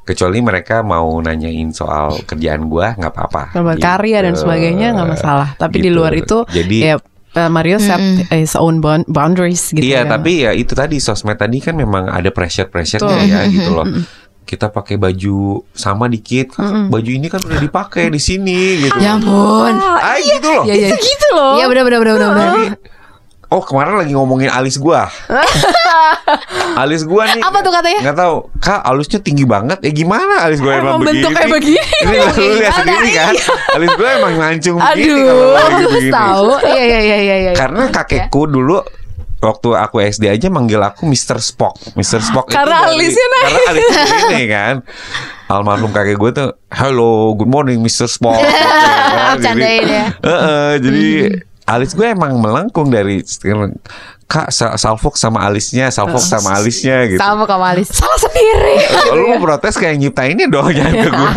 kecuali 0.02 0.42
mereka 0.42 0.82
mau 0.82 1.06
nanyain 1.20 1.70
soal 1.70 2.18
kerjaan 2.24 2.66
gua 2.66 2.98
nggak 2.98 3.14
apa-apa. 3.14 3.44
Sobat 3.54 3.78
karya 3.78 4.20
dan 4.20 4.34
Gitu. 4.34 4.42
sebagainya 4.42 4.88
nggak 4.92 5.10
masalah. 5.12 5.50
Tapi 5.54 5.78
di 5.78 5.86
Gitu. 5.86 5.96
luar 5.96 6.12
itu 6.12 6.38
Jadi 6.50 6.78
ya 6.82 6.98
uh, 7.40 7.48
Mario 7.48 7.80
set 7.80 7.96
his 8.30 8.52
own 8.54 8.84
bound- 8.84 9.08
boundaries 9.08 9.72
gitu 9.72 9.80
Iya, 9.82 10.04
ya. 10.04 10.10
tapi 10.10 10.44
ya 10.44 10.52
itu 10.52 10.76
tadi 10.76 11.00
sosmed 11.00 11.36
tadi 11.36 11.58
kan 11.58 11.74
memang 11.74 12.06
ada 12.06 12.28
pressure-pressure 12.30 13.00
ya 13.24 13.48
gitu 13.48 13.72
loh. 13.72 13.88
Kita 14.44 14.68
pakai 14.68 14.98
baju 14.98 15.62
sama 15.72 16.06
dikit, 16.06 16.58
baju 16.90 17.06
ini 17.08 17.30
kan 17.30 17.40
udah 17.40 17.62
dipakai 17.62 18.10
di 18.10 18.18
sini 18.18 18.82
gitu. 18.82 18.98
Ya 18.98 19.16
ampun. 19.16 19.78
Ah, 19.78 20.18
gitu 20.18 20.50
loh. 20.50 20.64
Iya, 20.66 20.76
iya. 20.76 20.90
gitu 20.92 21.28
loh. 21.32 21.54
Iya 21.56 21.66
benar 21.66 21.84
benar 21.86 22.02
benar 22.04 22.30
benar. 22.30 22.50
Oh 23.50 23.62
kemarin 23.62 23.98
lagi 23.98 24.14
ngomongin 24.14 24.50
alis 24.50 24.78
gua. 24.78 25.10
alis 26.82 27.02
gua 27.04 27.26
nih. 27.30 27.42
Apa 27.42 27.60
tuh 27.60 27.72
katanya? 27.74 28.00
Nggak 28.06 28.18
tahu. 28.18 28.36
Kak, 28.62 28.82
alisnya 28.86 29.20
tinggi 29.20 29.46
banget. 29.46 29.82
Ya 29.82 29.92
gimana 29.92 30.46
alis 30.46 30.60
gua 30.60 30.78
emang, 30.78 30.98
Emang 30.98 31.02
begini? 31.04 31.24
bentuknya 31.26 31.48
begini. 31.50 31.82
Ini 32.06 32.18
lu 32.38 32.54
lihat 32.58 32.74
sendiri 32.78 33.10
kan. 33.12 33.34
Alis 33.76 33.92
gua 33.98 34.10
emang 34.16 34.34
mancung 34.38 34.78
begini 34.78 35.20
Aduh, 35.20 35.90
begini. 35.90 36.12
tahu. 36.14 36.50
Iya 36.64 36.84
iya 36.86 37.00
iya 37.02 37.18
iya 37.18 37.36
iya. 37.42 37.52
Karena 37.54 37.84
kakekku 37.90 38.42
dulu 38.46 38.78
waktu 39.40 39.70
aku 39.72 40.04
SD 40.04 40.28
aja 40.28 40.48
manggil 40.52 40.80
aku 40.80 41.08
Mr. 41.08 41.40
Spock. 41.40 41.80
Mr. 41.96 42.20
Spock 42.20 42.52
Karena 42.52 42.86
itu 42.86 42.92
alisnya 42.94 43.26
naik. 43.26 43.44
Karena 43.44 43.60
alisnya 43.66 44.04
ini 44.36 44.46
kan. 44.48 44.76
Almarhum 45.50 45.90
kakek 45.90 46.22
gue 46.22 46.30
tuh, 46.30 46.50
"Hello, 46.70 47.34
good 47.34 47.50
morning 47.50 47.82
Mr. 47.82 48.06
Spock." 48.06 48.38
Gitu 48.46 48.54
kan. 48.54 49.34
Bercandain 49.42 49.82
ya. 49.82 50.06
Heeh, 50.22 50.70
jadi 50.78 51.06
alis 51.70 51.94
gue 51.94 52.08
emang 52.10 52.34
melengkung 52.38 52.90
dari 52.90 53.22
Kak 54.30 54.54
sa- 54.54 54.78
salfok 54.78 55.18
sama 55.18 55.42
alisnya, 55.42 55.90
salfok 55.90 56.22
sama 56.22 56.54
alisnya 56.54 57.10
gitu. 57.10 57.18
Sama 57.18 57.50
Kamalis. 57.50 57.90
Salah 57.90 58.20
sendiri. 58.22 58.78
Lu 59.18 59.26
mau 59.26 59.42
protes 59.42 59.74
kayak 59.74 59.98
nyiptainnya 59.98 60.46
dong 60.46 60.70
jangan 60.70 60.94
ke 61.02 61.10
gue. 61.10 61.32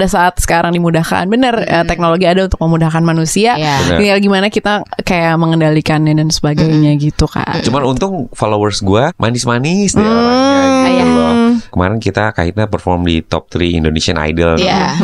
Pada 0.00 0.08
saat 0.08 0.40
sekarang 0.40 0.72
dimudahkan, 0.72 1.28
bener 1.28 1.60
eh, 1.60 1.84
teknologi 1.84 2.24
ada 2.24 2.48
untuk 2.48 2.56
memudahkan 2.56 3.04
manusia. 3.04 3.52
Iya. 3.52 3.84
Bener. 3.84 3.98
Tinggal 4.00 4.18
gimana 4.24 4.46
kita 4.48 4.80
kayak 5.04 5.36
mengendalikannya 5.36 6.16
dan 6.16 6.32
sebagainya 6.32 6.96
gitu 6.96 7.28
kan. 7.28 7.60
Cuman 7.60 7.84
untung 7.84 8.32
followers 8.32 8.80
gue 8.80 9.12
manis-manis 9.20 9.92
deh 9.92 10.00
Hmm. 10.00 10.08
orangnya 10.16 10.64
gitu 10.88 10.88
Iya. 10.88 11.04
loh. 11.04 11.34
Kemarin 11.68 11.98
kita 12.00 12.32
kayaknya 12.32 12.64
perform 12.64 13.04
di 13.04 13.20
top 13.20 13.52
3 13.52 13.76
Indonesian 13.76 14.16
Idol. 14.16 14.56
Iya. 14.56 14.96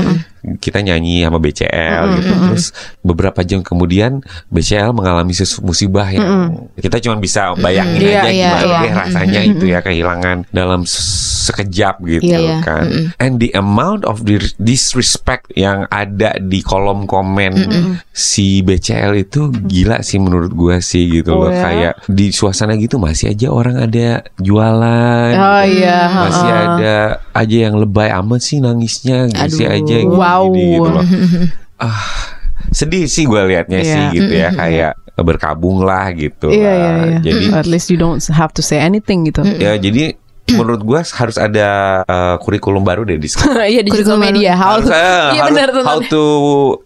Kita 0.57 0.81
nyanyi 0.81 1.29
sama 1.29 1.37
BCL 1.37 2.03
gitu. 2.17 2.33
Terus 2.49 2.67
beberapa 3.05 3.45
jam 3.45 3.61
kemudian 3.61 4.25
BCL 4.49 4.97
mengalami 4.97 5.37
musibah 5.61 6.09
yang 6.09 6.57
kita 6.73 7.05
cuma 7.05 7.21
bisa 7.21 7.53
bayangin 7.59 8.01
Iya, 8.01 8.25
aja 8.25 8.31
iya, 8.33 8.49
gimana 8.49 8.65
iya. 8.65 8.81
deh 8.81 8.93
rasanya 8.97 9.41
itu 9.45 9.65
ya 9.69 9.85
kehilangan 9.85 10.49
dalam 10.49 10.89
sekejap 11.47 12.03
gitu 12.03 12.27
Iya, 12.27 12.39
iya. 12.39 12.59
kan. 12.61 12.85
And 13.17 13.39
the 13.39 13.55
amount 13.55 14.03
of 14.03 14.23
the 14.23 14.37
disrespect 14.57 15.55
yang 15.55 15.87
ada 15.89 16.35
di 16.37 16.59
kolom 16.61 17.07
komen 17.07 17.55
si 18.11 18.61
BCL 18.61 19.13
itu 19.17 19.49
gila 19.53 20.01
sih 20.01 20.19
menurut 20.19 20.51
gua 20.51 20.79
sih 20.79 21.07
gitu 21.09 21.33
Oh, 21.33 21.47
loh. 21.47 21.51
ya? 21.51 21.63
Kayak 21.63 21.95
di 22.07 22.27
suasana 22.29 22.75
gitu 22.75 22.97
masih 22.97 23.31
aja 23.31 23.49
orang 23.49 23.79
ada 23.79 24.27
jualan. 24.37 25.33
Oh 25.33 25.63
iya. 25.63 25.99
Masih 26.11 26.49
ha-ha. 26.49 26.67
ada 26.75 26.97
aja 27.33 27.57
yang 27.63 27.77
lebay 27.77 28.11
amat 28.11 28.41
sih 28.41 28.59
nangisnya 28.59 29.31
Aduh. 29.31 29.69
aja 29.69 29.77
gini, 29.79 30.11
Wow. 30.11 30.51
gitu 30.51 30.83
loh. 30.85 31.07
Ah, 31.77 32.33
sedih 32.73 33.05
sih 33.05 33.25
gue 33.25 33.37
liatnya 33.37 33.79
Iya. 33.79 33.93
sih 33.93 34.03
gitu 34.17 34.33
ya 34.33 34.49
kayak 34.51 34.93
berkabung 35.17 35.81
lah 35.81 36.09
gitu. 36.11 36.49
Iya 36.49 36.73
lah. 36.73 36.73
iya 36.73 36.93
iya. 36.97 37.19
Jadi 37.21 37.45
At 37.53 37.69
least 37.69 37.89
you 37.89 37.97
don't 37.97 38.17
have 38.33 38.53
to 38.53 38.61
say 38.61 38.81
anything 38.81 39.25
gitu. 39.25 39.45
ya 39.45 39.77
jadi 39.77 40.17
menurut 40.61 40.81
gua 40.81 41.01
harus 41.03 41.37
ada 41.37 41.69
eh, 42.03 42.37
kurikulum 42.39 42.83
baru 42.83 43.03
deh 43.03 43.17
di 43.17 43.27
sekolah. 43.27 43.67
Iya 43.73 43.83
digital 43.83 44.17
Kurikulum 44.17 44.21
media. 44.23 44.53
How 44.55 44.71
Harus, 44.77 44.87
to, 44.87 44.93
eh, 44.93 45.01
iya 45.29 45.43
harus 45.43 45.49
benar 45.51 45.69
how 45.83 45.99
to 46.03 46.25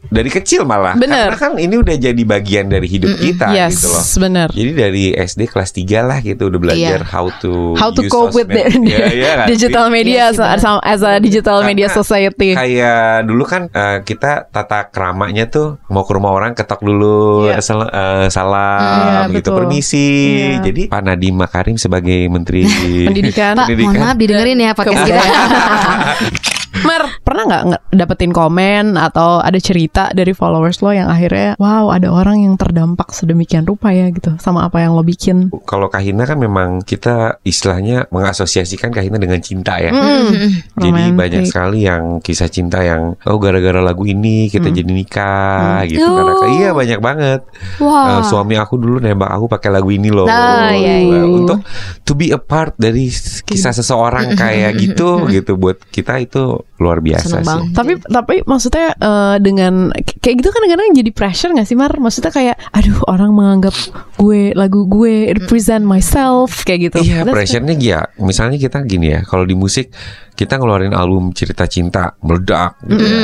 dari 0.06 0.28
kecil 0.28 0.62
malah. 0.62 0.94
Bener. 0.94 1.30
Karena 1.30 1.38
kan 1.38 1.52
ini 1.56 1.74
udah 1.76 1.94
jadi 1.94 2.22
bagian 2.22 2.66
dari 2.66 2.86
hidup 2.86 3.14
kita 3.14 3.50
Yes, 3.50 3.78
gitu 3.78 3.88
loh. 3.88 4.04
benar. 4.20 4.48
Jadi 4.50 4.70
dari 4.72 5.04
SD 5.12 5.40
kelas 5.46 5.70
3 5.70 6.00
lah 6.00 6.18
gitu 6.18 6.42
udah 6.46 6.60
belajar 6.60 7.00
Iya. 7.00 7.06
how 7.06 7.26
to 7.36 7.74
How 7.74 7.90
to 7.90 8.02
use 8.02 8.10
cope 8.10 8.34
with 8.34 8.48
the, 8.48 8.64
sosmed. 8.64 8.88
Iya, 8.90 9.06
iya 9.08 9.30
kan? 9.36 9.46
digital 9.46 9.86
media 9.88 10.10
Iya 10.10 10.26
sih, 10.30 10.42
as, 10.42 10.62
benar. 10.62 10.80
as 10.82 11.00
a 11.00 11.12
digital 11.18 11.58
media 11.62 11.86
Karena 11.86 11.98
society. 12.00 12.48
Kayak 12.52 13.00
dulu 13.22 13.44
kan 13.44 13.62
eh, 13.68 13.98
kita 14.02 14.48
tata 14.48 14.88
keramanya 14.88 15.44
tuh 15.46 15.78
mau 15.86 16.02
ke 16.02 16.12
rumah 16.12 16.32
orang 16.32 16.52
ketok 16.52 16.80
dulu 16.80 17.46
Iya. 17.46 17.60
sal- 17.60 17.86
eh, 17.86 18.26
salam 18.30 19.28
Iya, 19.28 19.36
gitu 19.36 19.50
betul. 19.50 19.56
permisi. 19.60 20.08
Iya. 20.56 20.64
Jadi 20.64 20.82
Pak 20.88 21.00
Nadiem 21.02 21.36
Makarim 21.36 21.76
sebagai 21.76 22.26
Menteri 22.26 22.64
Pendidikan. 23.08 23.54
Mohon 23.66 23.76
Pendidikan. 23.76 24.00
maaf 24.00 24.16
didengerin 24.16 24.58
ya 24.60 24.70
podcast 24.72 25.02
kita. 25.04 25.22
Mar, 26.86 27.20
pernah 27.20 27.42
nggak 27.46 27.62
dapetin 27.92 28.32
komen 28.32 28.96
atau 28.96 29.40
ada 29.40 29.56
cerita 29.60 30.08
dari 30.10 30.32
followers 30.32 30.80
lo 30.80 30.90
yang 30.90 31.08
akhirnya, 31.10 31.54
wow, 31.60 31.92
ada 31.92 32.08
orang 32.08 32.42
yang 32.42 32.54
terdampak 32.56 33.12
sedemikian 33.12 33.66
rupa 33.66 33.92
ya 33.92 34.08
gitu 34.10 34.34
sama 34.40 34.64
apa 34.66 34.80
yang 34.80 34.96
lo 34.96 35.04
bikin. 35.04 35.52
Kalau 35.66 35.90
Kahina 35.92 36.24
kan 36.24 36.38
memang 36.40 36.80
kita 36.82 37.40
istilahnya 37.44 38.08
mengasosiasikan 38.08 38.90
Kahina 38.90 39.20
dengan 39.20 39.38
cinta 39.42 39.76
ya. 39.76 39.92
Mm. 39.92 40.30
Jadi 40.78 40.88
Romantic. 40.90 41.18
banyak 41.18 41.42
sekali 41.46 41.78
yang 41.84 42.18
kisah 42.22 42.48
cinta 42.48 42.80
yang 42.80 43.14
oh 43.26 43.36
gara-gara 43.36 43.80
lagu 43.80 44.06
ini 44.06 44.48
kita 44.48 44.70
jadi 44.70 44.88
nikah 44.90 45.84
gitu 45.86 46.00
Oh. 46.00 46.16
karena 46.16 46.34
iya 46.58 46.70
banyak 46.72 47.00
banget. 47.00 47.40
Wah. 47.78 48.18
Eh, 48.18 48.22
suami 48.26 48.56
aku 48.56 48.74
dulu 48.80 48.98
nembak 48.98 49.30
aku 49.30 49.46
pakai 49.46 49.70
lagu 49.70 49.92
ini 49.92 50.10
loh. 50.10 50.26
Ah, 50.26 50.72
iya, 50.74 50.96
iya. 51.00 51.20
Nah, 51.22 51.28
Untuk 51.30 51.58
to 52.02 52.12
be 52.16 52.32
a 52.34 52.40
part 52.40 52.74
dari 52.74 53.06
kisah 53.44 53.70
seseorang 53.70 54.34
kayak 54.34 54.74
gitu 54.80 55.28
gitu 55.28 55.54
buat 55.54 55.78
kita 55.90 56.18
itu 56.18 56.66
luar 56.80 57.04
biasa 57.04 57.28
Seneng 57.28 57.44
sih. 57.44 57.48
banget. 57.48 57.66
Tapi 57.76 57.92
tapi 58.08 58.34
maksudnya 58.48 58.86
eh, 58.96 59.36
dengan 59.44 59.92
kayak 59.94 60.34
gitu 60.40 60.48
kan 60.48 60.64
kadang-kadang 60.64 60.96
jadi 60.96 61.10
pressure 61.12 61.52
gak 61.52 61.68
sih 61.68 61.76
Mar? 61.76 61.92
Maksudnya 61.92 62.32
kayak 62.32 62.56
aduh 62.72 63.04
orang 63.04 63.36
menganggap 63.36 63.76
gue 64.16 64.56
lagu 64.56 64.88
gue 64.88 65.36
represent 65.36 65.84
myself 65.84 66.64
kayak 66.64 66.88
gitu. 66.88 67.04
Iya, 67.04 67.28
pressure-nya 67.28 67.76
ya. 67.76 68.00
Misalnya 68.16 68.56
kita 68.56 68.80
gini 68.88 69.12
ya, 69.12 69.20
kalau 69.28 69.44
di 69.44 69.52
musik 69.52 69.92
kita 70.32 70.56
ngeluarin 70.56 70.96
album 70.96 71.36
cerita 71.36 71.68
cinta 71.68 72.16
meledak 72.24 72.80
gitu 72.88 73.04
ya. 73.04 73.20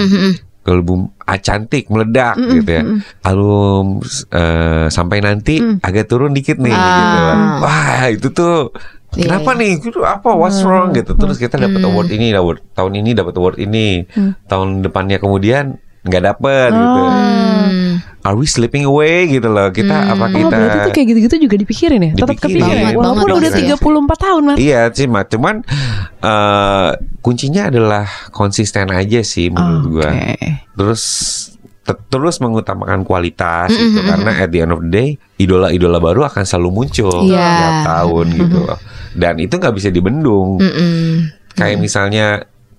Album 0.66 1.14
ah, 1.24 1.38
cantik 1.40 1.88
meledak 1.88 2.36
gitu 2.36 2.70
ya. 2.70 2.82
Album 3.24 4.04
eh, 4.36 4.86
sampai 4.92 5.24
nanti 5.24 5.56
agak 5.80 6.12
turun 6.12 6.36
dikit 6.36 6.60
nih 6.60 6.76
gitu. 6.76 7.16
Wah, 7.64 8.04
itu 8.12 8.28
tuh 8.36 8.68
Iya, 9.16 9.24
Kenapa 9.26 9.50
nih? 9.52 9.80
Itu 9.80 10.00
apa? 10.00 10.30
What's 10.30 10.60
wrong 10.60 10.92
gitu. 10.92 11.12
Terus 11.12 11.36
kita 11.36 11.56
dapat 11.56 11.80
award 11.80 12.08
ini, 12.08 12.30
award 12.30 12.60
tahun 12.70 12.92
ini 12.96 13.10
dapat 13.12 13.34
award 13.34 13.56
ini. 13.56 14.04
Tahun 14.44 14.68
depannya 14.80 15.16
kemudian 15.16 15.76
nggak 16.02 16.22
dapet 16.24 16.70
gitu. 16.70 17.02
Hmm. 17.02 17.98
Are 18.22 18.34
we 18.34 18.44
slipping 18.44 18.84
away 18.84 19.26
gitu 19.28 19.46
loh. 19.46 19.70
Kita 19.70 20.12
apa 20.12 20.26
Oh 20.26 20.30
kita 20.30 20.52
berarti 20.52 20.78
tuh 20.80 20.92
kayak 20.92 21.06
gitu-gitu 21.08 21.36
juga 21.40 21.56
dipikirin 21.56 22.00
ya? 22.00 22.10
Tetap 22.12 22.28
Dipikirin. 22.36 22.58
kepikirin. 22.58 22.82
Banget, 22.82 22.94
Walaupun 22.94 23.16
banget, 23.18 23.38
udah 23.38 23.50
banget. 23.50 23.78
34 24.18 24.18
tahun 24.20 24.42
Mar. 24.44 24.56
Iya 24.56 24.80
sih, 24.92 25.06
Mak. 25.06 25.24
cuman 25.28 25.54
eh 26.18 26.90
kuncinya 27.20 27.62
adalah 27.66 28.04
konsisten 28.30 28.90
aja 28.90 29.20
sih 29.22 29.48
menurut 29.48 29.84
gua. 29.90 30.10
Oke. 30.10 30.36
Terus 30.74 31.02
te- 31.82 32.02
terus 32.08 32.36
mengutamakan 32.38 33.02
kualitas 33.02 33.70
gitu 33.70 34.00
karena 34.00 34.30
at 34.36 34.50
the 34.50 34.60
end 34.60 34.72
of 34.72 34.80
the 34.80 34.90
day 34.90 35.08
idola-idola 35.36 35.98
baru 35.98 36.26
akan 36.26 36.42
selalu 36.42 36.82
muncul 36.82 37.14
Iya. 37.24 37.46
tiap 37.46 37.76
tahun 37.88 38.26
gitu 38.32 38.58
loh. 38.60 38.78
Dan 39.16 39.40
itu 39.40 39.56
nggak 39.56 39.72
bisa 39.72 39.88
dibendung. 39.88 40.60
Mm-mm. 40.60 41.32
Kayak 41.56 41.78
misalnya 41.80 42.26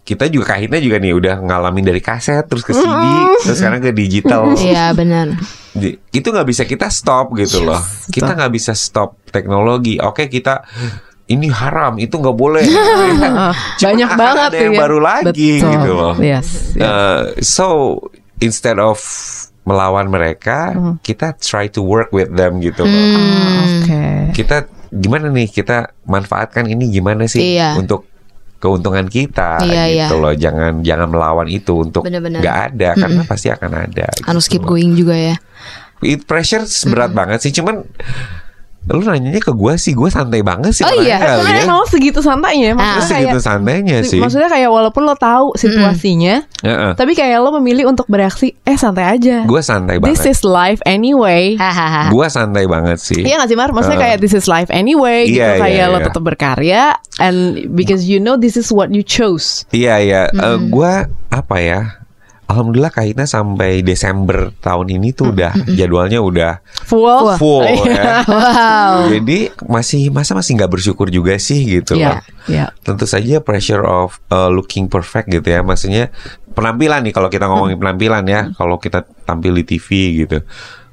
kita 0.08 0.32
juga 0.32 0.56
kahitnya 0.56 0.80
juga 0.80 1.04
nih 1.04 1.12
udah 1.12 1.36
ngalamin 1.44 1.84
dari 1.84 2.00
kaset 2.00 2.48
terus 2.48 2.64
ke 2.64 2.72
CD 2.72 3.04
terus 3.44 3.58
sekarang 3.58 3.82
ke 3.82 3.92
digital. 3.92 4.54
Iya 4.56 4.94
benar. 4.94 5.36
Itu 6.10 6.32
nggak 6.32 6.48
bisa 6.48 6.64
kita 6.64 6.88
stop 6.88 7.36
gitu 7.36 7.66
loh. 7.66 7.82
Kita 8.08 8.32
nggak 8.32 8.54
bisa 8.54 8.72
stop 8.72 9.20
teknologi. 9.28 10.00
Oke 10.00 10.30
kita 10.30 10.64
ini 11.28 11.52
haram, 11.52 12.00
itu 12.00 12.16
nggak 12.16 12.38
boleh. 12.40 12.64
Cuman 13.80 13.84
banyak 13.84 14.08
akan 14.08 14.18
banget 14.18 14.48
ada 14.48 14.56
yang 14.56 14.72
tuh 14.72 14.72
ya. 14.72 14.80
baru 14.80 14.98
lagi 15.04 15.52
Betul. 15.60 15.72
gitu 15.76 15.92
loh. 15.92 16.14
Yes. 16.16 16.48
yes. 16.72 16.80
Uh, 16.80 17.22
so 17.44 17.66
instead 18.40 18.80
of 18.80 18.96
melawan 19.68 20.08
mereka, 20.08 20.72
Hmm. 20.72 20.96
kita 21.04 21.36
try 21.36 21.68
to 21.68 21.84
work 21.84 22.16
with 22.16 22.32
them 22.32 22.64
gitu 22.64 22.88
loh. 22.88 22.96
Hmm. 22.96 23.84
Oke. 23.84 24.04
Kita 24.32 24.64
gimana 24.90 25.28
nih 25.28 25.48
kita 25.48 25.78
manfaatkan 26.04 26.66
ini 26.66 26.90
gimana 26.90 27.26
sih 27.26 27.56
Iya. 27.56 27.76
untuk 27.76 28.08
keuntungan 28.58 29.06
kita 29.06 29.62
Iya, 29.62 30.10
gitu 30.10 30.16
iya. 30.18 30.24
loh. 30.24 30.34
Jangan 30.34 30.82
jangan 30.82 31.08
melawan 31.08 31.46
itu 31.46 31.86
untuk 31.86 32.02
nggak 32.02 32.58
ada 32.74 32.90
karena 32.96 33.22
pasti 33.24 33.48
akan 33.48 33.72
ada. 33.86 34.08
Harus 34.24 34.46
gitu 34.46 34.58
keep 34.58 34.64
loh. 34.66 34.70
going 34.74 34.92
juga 34.94 35.14
ya. 35.14 35.36
It 36.00 36.26
pressure 36.26 36.62
berat 36.90 37.10
banget 37.12 37.42
sih, 37.42 37.54
cuman 37.54 37.82
lu 38.88 39.04
nanyanya 39.04 39.38
ke 39.38 39.52
gue 39.52 39.74
sih, 39.76 39.92
gue 39.92 40.08
santai 40.08 40.40
banget 40.40 40.72
sih. 40.72 40.82
Oh 40.82 40.96
iya? 40.96 41.20
kali 41.20 41.44
Karena 41.44 41.60
ya. 41.60 41.66
emang 41.66 41.84
segitu 41.86 42.20
santainya 42.20 42.72
Ah. 42.72 42.98
Maksudnya 42.98 43.04
Segitu 43.04 43.28
kayak 43.30 43.44
santainya 43.44 43.98
sih. 44.02 44.18
Maksudnya 44.18 44.48
kayak 44.48 44.70
walaupun 44.70 45.04
lo 45.04 45.14
tahu 45.14 45.52
situasinya 45.54 46.36
Heeh. 46.60 46.92
Tapi 46.94 47.12
kayak 47.12 47.38
lo 47.38 47.52
memilih 47.54 47.86
untuk 47.86 48.08
bereaksi 48.08 48.56
Eh 48.62 48.74
santai 48.74 49.06
aja 49.10 49.44
Gue 49.44 49.60
santai 49.60 50.00
This 50.00 50.20
banget. 50.20 50.32
is 50.32 50.40
life 50.42 50.80
anyway 50.84 51.54
Hahaha. 51.54 52.10
Gue 52.10 52.28
santai 52.28 52.64
banget 52.66 52.98
sih. 52.98 53.20
Iya 53.20 53.38
gak 53.38 53.50
sih 53.50 53.56
Mar? 53.56 53.70
Maksudnya 53.70 54.00
Eh. 54.00 54.04
kayak 54.08 54.18
this 54.20 54.32
is 54.32 54.46
life 54.46 54.70
anyway 54.70 55.26
gitu 55.26 55.38
Iya, 55.38 55.50
iya, 55.54 55.62
Kayak 55.62 55.86
lo 55.88 55.98
iya. 55.98 56.06
tetap 56.08 56.24
berkarya 56.24 56.84
And 57.18 57.38
because 57.74 58.06
you 58.06 58.18
know 58.18 58.36
this 58.36 58.56
is 58.56 58.70
what 58.70 58.90
you 58.90 59.02
chose 59.02 59.68
Iya 59.70 60.00
iya, 60.00 60.22
Eh, 60.30 60.58
gua 60.66 61.06
apa 61.28 61.58
ya? 61.60 61.82
Alhamdulillah 62.48 62.96
kayaknya 62.96 63.28
sampai 63.28 63.84
Desember 63.84 64.56
tahun 64.64 64.88
ini 64.96 65.12
tuh 65.12 65.36
udah 65.36 65.52
jadwalnya 65.68 66.24
udah 66.24 66.64
Full 66.88 67.36
full 67.36 67.68
Iya. 67.84 67.92
ya. 67.92 68.12
Wow. 68.24 68.96
Jadi 69.12 69.40
masih 69.68 70.08
masa 70.10 70.32
masih 70.32 70.56
nggak 70.56 70.72
bersyukur 70.72 71.12
juga 71.12 71.36
sih 71.38 71.60
gitu 71.68 72.00
Iya 72.00 72.08
loh. 72.08 72.20
Iya 72.48 72.66
Tentu 72.82 73.04
saja 73.04 73.44
pressure 73.44 73.84
of 73.84 74.24
uh, 74.32 74.48
looking 74.48 74.88
perfect 74.88 75.28
gitu 75.28 75.44
ya. 75.44 75.60
Maksudnya 75.60 76.08
penampilan 76.56 77.04
nih 77.04 77.12
kalau 77.12 77.28
kita 77.28 77.52
ngomongin 77.52 77.76
penampilan 77.78 78.24
ya, 78.26 78.50
kalau 78.56 78.80
kita 78.80 79.04
tampil 79.28 79.52
di 79.52 79.68
TV 79.68 79.88
gitu. 80.24 80.40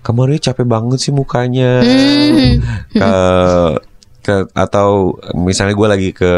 Kemarin 0.03 0.37
capek 0.37 0.67
banget 0.67 0.99
sih 1.01 1.15
mukanya. 1.15 1.81
Ke 2.91 3.13
ke 4.25 4.35
atau 4.53 5.21
misalnya 5.37 5.77
gue 5.77 5.89
lagi 5.89 6.11
ke 6.11 6.33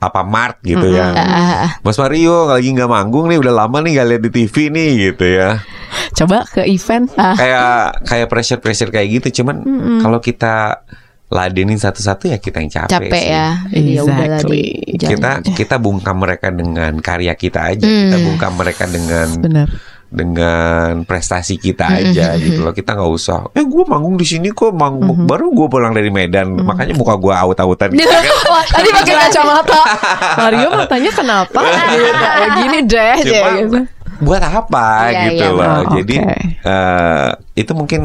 apa 0.00 0.24
Mart 0.24 0.64
gitu 0.64 0.88
ya. 0.88 1.12
Ah, 1.12 1.68
Mas 1.84 1.94
Mario 1.94 2.48
lagi 2.48 2.72
nggak 2.72 2.88
manggung 2.88 3.28
nih 3.28 3.36
udah 3.36 3.52
lama 3.54 3.84
nih 3.84 4.00
gak 4.00 4.08
lihat 4.08 4.22
di 4.24 4.30
TV 4.32 4.54
nih 4.72 4.90
gitu 5.12 5.24
ya. 5.28 5.60
Coba 6.16 6.42
ke 6.42 6.64
event 6.64 7.12
Kayak 7.12 8.00
kayak 8.08 8.26
pressure 8.26 8.60
pressure 8.60 8.88
kayak 8.88 9.20
gitu. 9.20 9.44
Cuman 9.44 9.60
kalau 10.00 10.18
kita 10.18 10.80
ladenin 11.30 11.78
satu-satu 11.78 12.26
ya 12.26 12.42
kita 12.42 12.58
yang 12.58 12.72
capek, 12.72 12.90
capek 13.06 13.12
sih. 13.14 13.28
ya. 13.28 13.48
Ya 13.70 14.02
Exactly. 14.02 14.64
di 14.90 15.06
Kita 15.06 15.30
kita 15.46 15.76
bungkam 15.78 16.16
mereka 16.18 16.48
dengan 16.50 16.96
karya 16.98 17.36
kita 17.36 17.70
aja. 17.70 17.84
Kita 17.84 18.16
Hmm. 18.16 18.26
bungkam 18.26 18.52
mereka 18.56 18.84
dengan 18.88 19.28
Bener 19.38 19.68
dengan 20.10 21.06
prestasi 21.06 21.54
kita 21.54 21.86
aja 21.86 22.34
gitu 22.34 22.60
loh. 22.60 22.70
Kita 22.70 22.92
nggak 22.92 23.10
usah. 23.10 23.46
Eh 23.54 23.62
gue 23.62 23.82
manggung 23.84 24.14
di 24.14 24.26
sini 24.26 24.50
kok 24.50 24.70
manggung 24.70 25.24
baru 25.24 25.48
gue 25.50 25.66
pulang 25.66 25.94
dari 25.94 26.10
Medan. 26.10 26.58
Makanya 26.58 26.92
muka 26.92 27.14
gue 27.14 27.30
aut-autan. 27.30 27.94
Gitu. 27.94 28.10
Wah, 28.50 28.64
tadi 28.66 28.90
pakai 28.90 29.14
kacamata. 29.24 29.80
Mario 30.36 30.68
matanya 30.82 31.10
kenapa? 31.10 31.60
gitu. 31.62 32.10
Gini 32.58 32.78
deh, 32.84 33.14
Cuma 33.22 33.48
gitu. 33.56 33.78
buat 34.20 34.42
apa 34.42 34.86
Iya, 35.08 35.20
gitu 35.30 35.44
iya. 35.46 35.54
loh. 35.54 35.70
Oh, 35.70 35.82
Jadi 35.96 36.16
oke. 36.18 36.34
eh, 36.66 37.28
itu 37.56 37.72
mungkin 37.72 38.00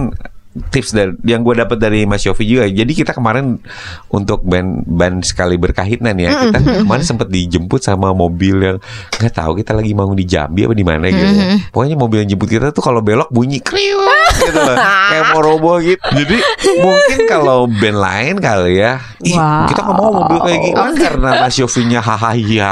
tips 0.56 0.96
dari 0.96 1.12
yang 1.28 1.44
gue 1.44 1.52
dapat 1.54 1.76
dari 1.76 2.04
Mas 2.04 2.24
Yofi 2.24 2.48
juga. 2.48 2.64
Jadi 2.66 2.92
kita 2.92 3.12
kemarin 3.12 3.60
untuk 4.08 4.40
band 4.42 4.88
band 4.88 5.22
sekali 5.22 5.60
berkahitnan 5.60 6.16
ya, 6.16 6.48
kita 6.48 6.58
kemarin 6.84 7.04
sempat 7.04 7.28
dijemput 7.28 7.80
sama 7.80 8.16
mobil 8.16 8.56
yang 8.58 8.78
nggak 9.20 9.34
tahu 9.34 9.60
kita 9.60 9.76
lagi 9.76 9.92
mau 9.92 10.08
di 10.12 10.24
Jambi 10.24 10.64
apa 10.64 10.72
di 10.72 10.86
mana 10.88 11.06
gitu. 11.08 11.26
Pokoknya 11.70 11.96
mobil 11.96 12.24
yang 12.24 12.30
jemput 12.32 12.48
kita 12.48 12.72
tuh 12.72 12.80
kalau 12.80 13.04
belok 13.04 13.28
bunyi 13.30 13.60
kriuk 13.60 14.00
gitu 14.40 14.56
loh. 14.56 14.78
Kayak 15.12 15.24
mau 15.32 15.42
roboh 15.44 15.78
gitu. 15.80 16.00
Jadi 16.16 16.38
mungkin 16.80 17.20
kalau 17.28 17.60
band 17.68 18.00
lain 18.00 18.36
kali 18.40 18.80
ya, 18.80 19.00
ih, 19.22 19.36
Wow. 19.36 19.68
kita 19.68 19.80
nggak 19.84 19.98
mau 20.00 20.12
mobil 20.14 20.40
kayak 20.40 20.60
gitu 20.64 20.82
karena 21.04 21.30
Mas 21.44 21.56
Yofinya 21.58 22.00
hahaha 22.00 22.32
Iya. 22.36 22.72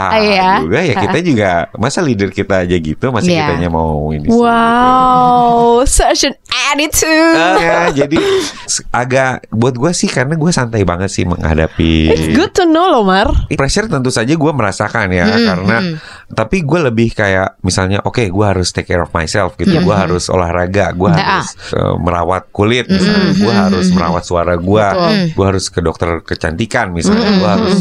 juga 0.61 0.79
ya 0.79 0.93
kita 0.95 1.17
juga 1.19 1.49
masa 1.75 1.99
leader 1.99 2.29
kita 2.29 2.63
aja 2.63 2.75
gitu, 2.75 3.11
masa 3.11 3.27
Iya. 3.27 3.51
kitanya 3.51 3.67
mau 3.67 4.07
ini 4.11 4.27
sih, 4.27 4.39
Wow, 4.39 5.83
such 5.83 6.23
an 6.23 6.33
attitude. 6.69 7.35
gitu. 7.35 7.67
Ah, 7.67 7.89
jadi 7.91 8.17
agak 8.89 9.31
buat 9.49 9.73
gue 9.73 9.91
sih 9.91 10.07
karena 10.07 10.33
gue 10.33 10.49
santai 10.49 10.81
banget 10.81 11.09
sih 11.09 11.23
menghadapi 11.23 12.09
It's 12.09 12.27
good 12.31 12.53
to 12.53 12.63
know 12.63 12.87
loh, 12.87 13.03
Mar. 13.03 13.27
pressure 13.53 13.85
tentu 13.85 14.09
saja 14.09 14.31
gue 14.31 14.51
merasakan 14.51 15.07
ya 15.09 15.25
Hmm, 15.25 15.45
karena 15.45 15.77
tapi 16.29 16.61
gue 16.61 16.79
lebih 16.83 17.11
kayak 17.11 17.61
misalnya 17.61 18.01
oke 18.01 18.23
gue 18.23 18.45
harus 18.45 18.69
take 18.69 18.87
care 18.87 18.99
of 18.99 19.11
myself 19.11 19.53
gitu 19.55 19.75
gue 19.75 19.95
harus 19.95 20.27
olahraga 20.27 20.91
gue 20.91 21.05
Nah. 21.05 21.19
harus 21.39 21.53
uh, 21.71 21.93
merawat 21.95 22.49
kulit 22.49 22.87
misalnya 22.87 23.33
gue 23.33 23.53
harus 23.53 23.87
merawat 23.89 24.23
suara 24.23 24.55
gue 24.55 24.85
Betul. 24.85 25.13
gue 25.31 25.45
harus 25.45 25.65
ke 25.67 25.79
dokter 25.79 26.09
kecantikan 26.21 26.89
misalnya 26.89 27.29
gue 27.33 27.49
harus 27.51 27.77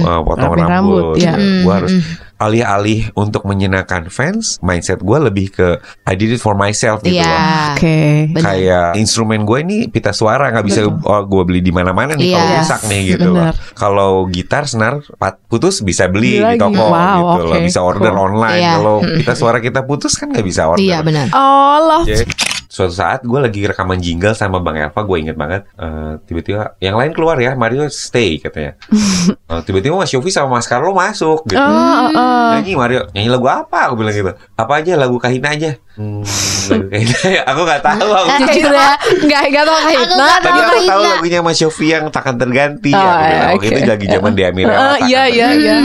uh, 0.00 0.20
potong 0.22 0.52
Rapiin 0.52 0.64
rambut, 0.64 1.02
rambut, 1.12 1.16
ya. 1.18 1.34
gue 1.34 1.72
harus 1.74 1.92
alih-alih 2.38 3.10
untuk 3.12 3.42
menyenangkan 3.42 4.06
fans 4.08 4.56
mindset 4.58 4.98
gue 4.98 5.18
lebih 5.20 5.50
ke 5.50 5.68
I 6.04 6.14
did 6.14 6.30
it 6.30 6.38
for 6.38 6.54
myself 6.54 7.02
gitu 7.02 7.14
Iya. 7.14 7.26
loh 7.26 7.42
Oke. 7.74 7.98
Benar. 8.30 8.42
kayak 8.44 8.88
instrumen 8.94 9.42
gue 9.42 9.58
ini 9.60 9.76
pita 9.86 10.10
suara 10.10 10.48
nggak 10.48 10.64
bisa 10.64 10.80
oh, 10.86 11.22
gue 11.24 11.42
beli 11.44 11.60
di 11.60 11.70
mana-mana 11.70 12.14
nih 12.14 12.30
kalau 12.30 12.46
Iya. 12.48 12.58
rusak 12.58 12.80
nih 12.84 13.02
gitu 13.12 13.28
loh. 13.28 13.50
Kalau 13.74 14.10
gitar 14.26 14.64
senar 14.64 15.02
putus 15.44 15.80
bisa 15.80 16.06
beli 16.06 16.38
Beli 16.38 16.38
di 16.38 16.44
lagi. 16.54 16.60
toko 16.60 16.84
Wow, 16.84 17.18
gitu 17.28 17.42
loh, 17.44 17.52
oke. 17.52 17.64
bisa 17.64 17.80
order 17.80 18.12
Cool. 18.12 18.26
online. 18.28 18.60
Iya. 18.60 18.72
Kalau 18.72 18.94
pita 19.18 19.32
suara 19.34 19.58
kita 19.58 19.80
putus 19.82 20.12
kan 20.14 20.30
nggak 20.30 20.42
bisa 20.42 20.62
order. 20.66 20.80
Iya 20.80 20.98
benar. 21.00 21.26
Oh, 21.30 21.76
love. 21.80 22.06
Jadi, 22.06 22.24
suatu 22.68 22.92
saat 22.92 23.24
gue 23.24 23.40
lagi 23.40 23.64
rekaman 23.64 23.96
jingle 23.98 24.36
sama 24.36 24.60
Bang 24.60 24.76
Elva, 24.76 25.00
gue 25.02 25.16
inget 25.18 25.34
banget. 25.34 25.64
eh, 25.74 26.20
tiba-tiba 26.28 26.76
yang 26.78 27.00
lain 27.00 27.16
keluar 27.16 27.40
ya, 27.40 27.56
Mario 27.56 27.88
stay 27.88 28.38
katanya. 28.38 28.76
Eh, 29.48 29.62
tiba-tiba 29.64 29.96
Mas 29.96 30.12
Yofi 30.12 30.28
sama 30.28 30.60
Mas 30.60 30.68
Carlo 30.68 30.92
masuk 30.92 31.48
gitu. 31.48 31.56
Ah, 31.56 32.12
ah. 32.12 32.48
Nyanyi 32.60 32.76
Mario, 32.76 33.00
nyanyi 33.16 33.28
lagu 33.32 33.48
apa? 33.48 33.88
Aku 33.88 33.96
bilang 33.96 34.12
gitu. 34.12 34.32
Apa 34.56 34.84
aja 34.84 34.92
lagu 34.96 35.16
Kahina 35.16 35.56
aja. 35.56 35.80
Hmm, 35.98 36.22
aku 37.50 37.60
nggak 37.66 37.82
tahu. 37.82 38.06
Aku 38.06 38.28
Kayak 38.38 38.54
gitu 38.54 38.70
ya. 38.70 38.94
Enggak, 39.18 39.42
enggak 39.50 39.64
tau 39.66 39.78
kahit. 39.82 39.98
Aku 39.98 40.14
nggak 40.14 40.38
Tapi 40.38 40.58
tahu 40.62 40.70
aku 40.70 40.82
tahu 40.86 41.02
lagunya 41.02 41.40
Mas 41.42 41.58
Yofi 41.58 41.86
yang 41.90 42.04
takkan 42.14 42.38
terganti. 42.38 42.94
Oh, 42.94 43.02
aku 43.02 43.18
bilang, 43.18 43.34
ya, 43.34 43.48
oke. 43.58 43.66
itu 43.66 43.90
lagi 43.90 44.06
zaman 44.06 44.32
di 44.38 44.42
Amira. 44.46 44.74
Ah, 44.78 44.96
Iya, 45.02 45.22
iya, 45.26 45.48
iya. 45.58 45.76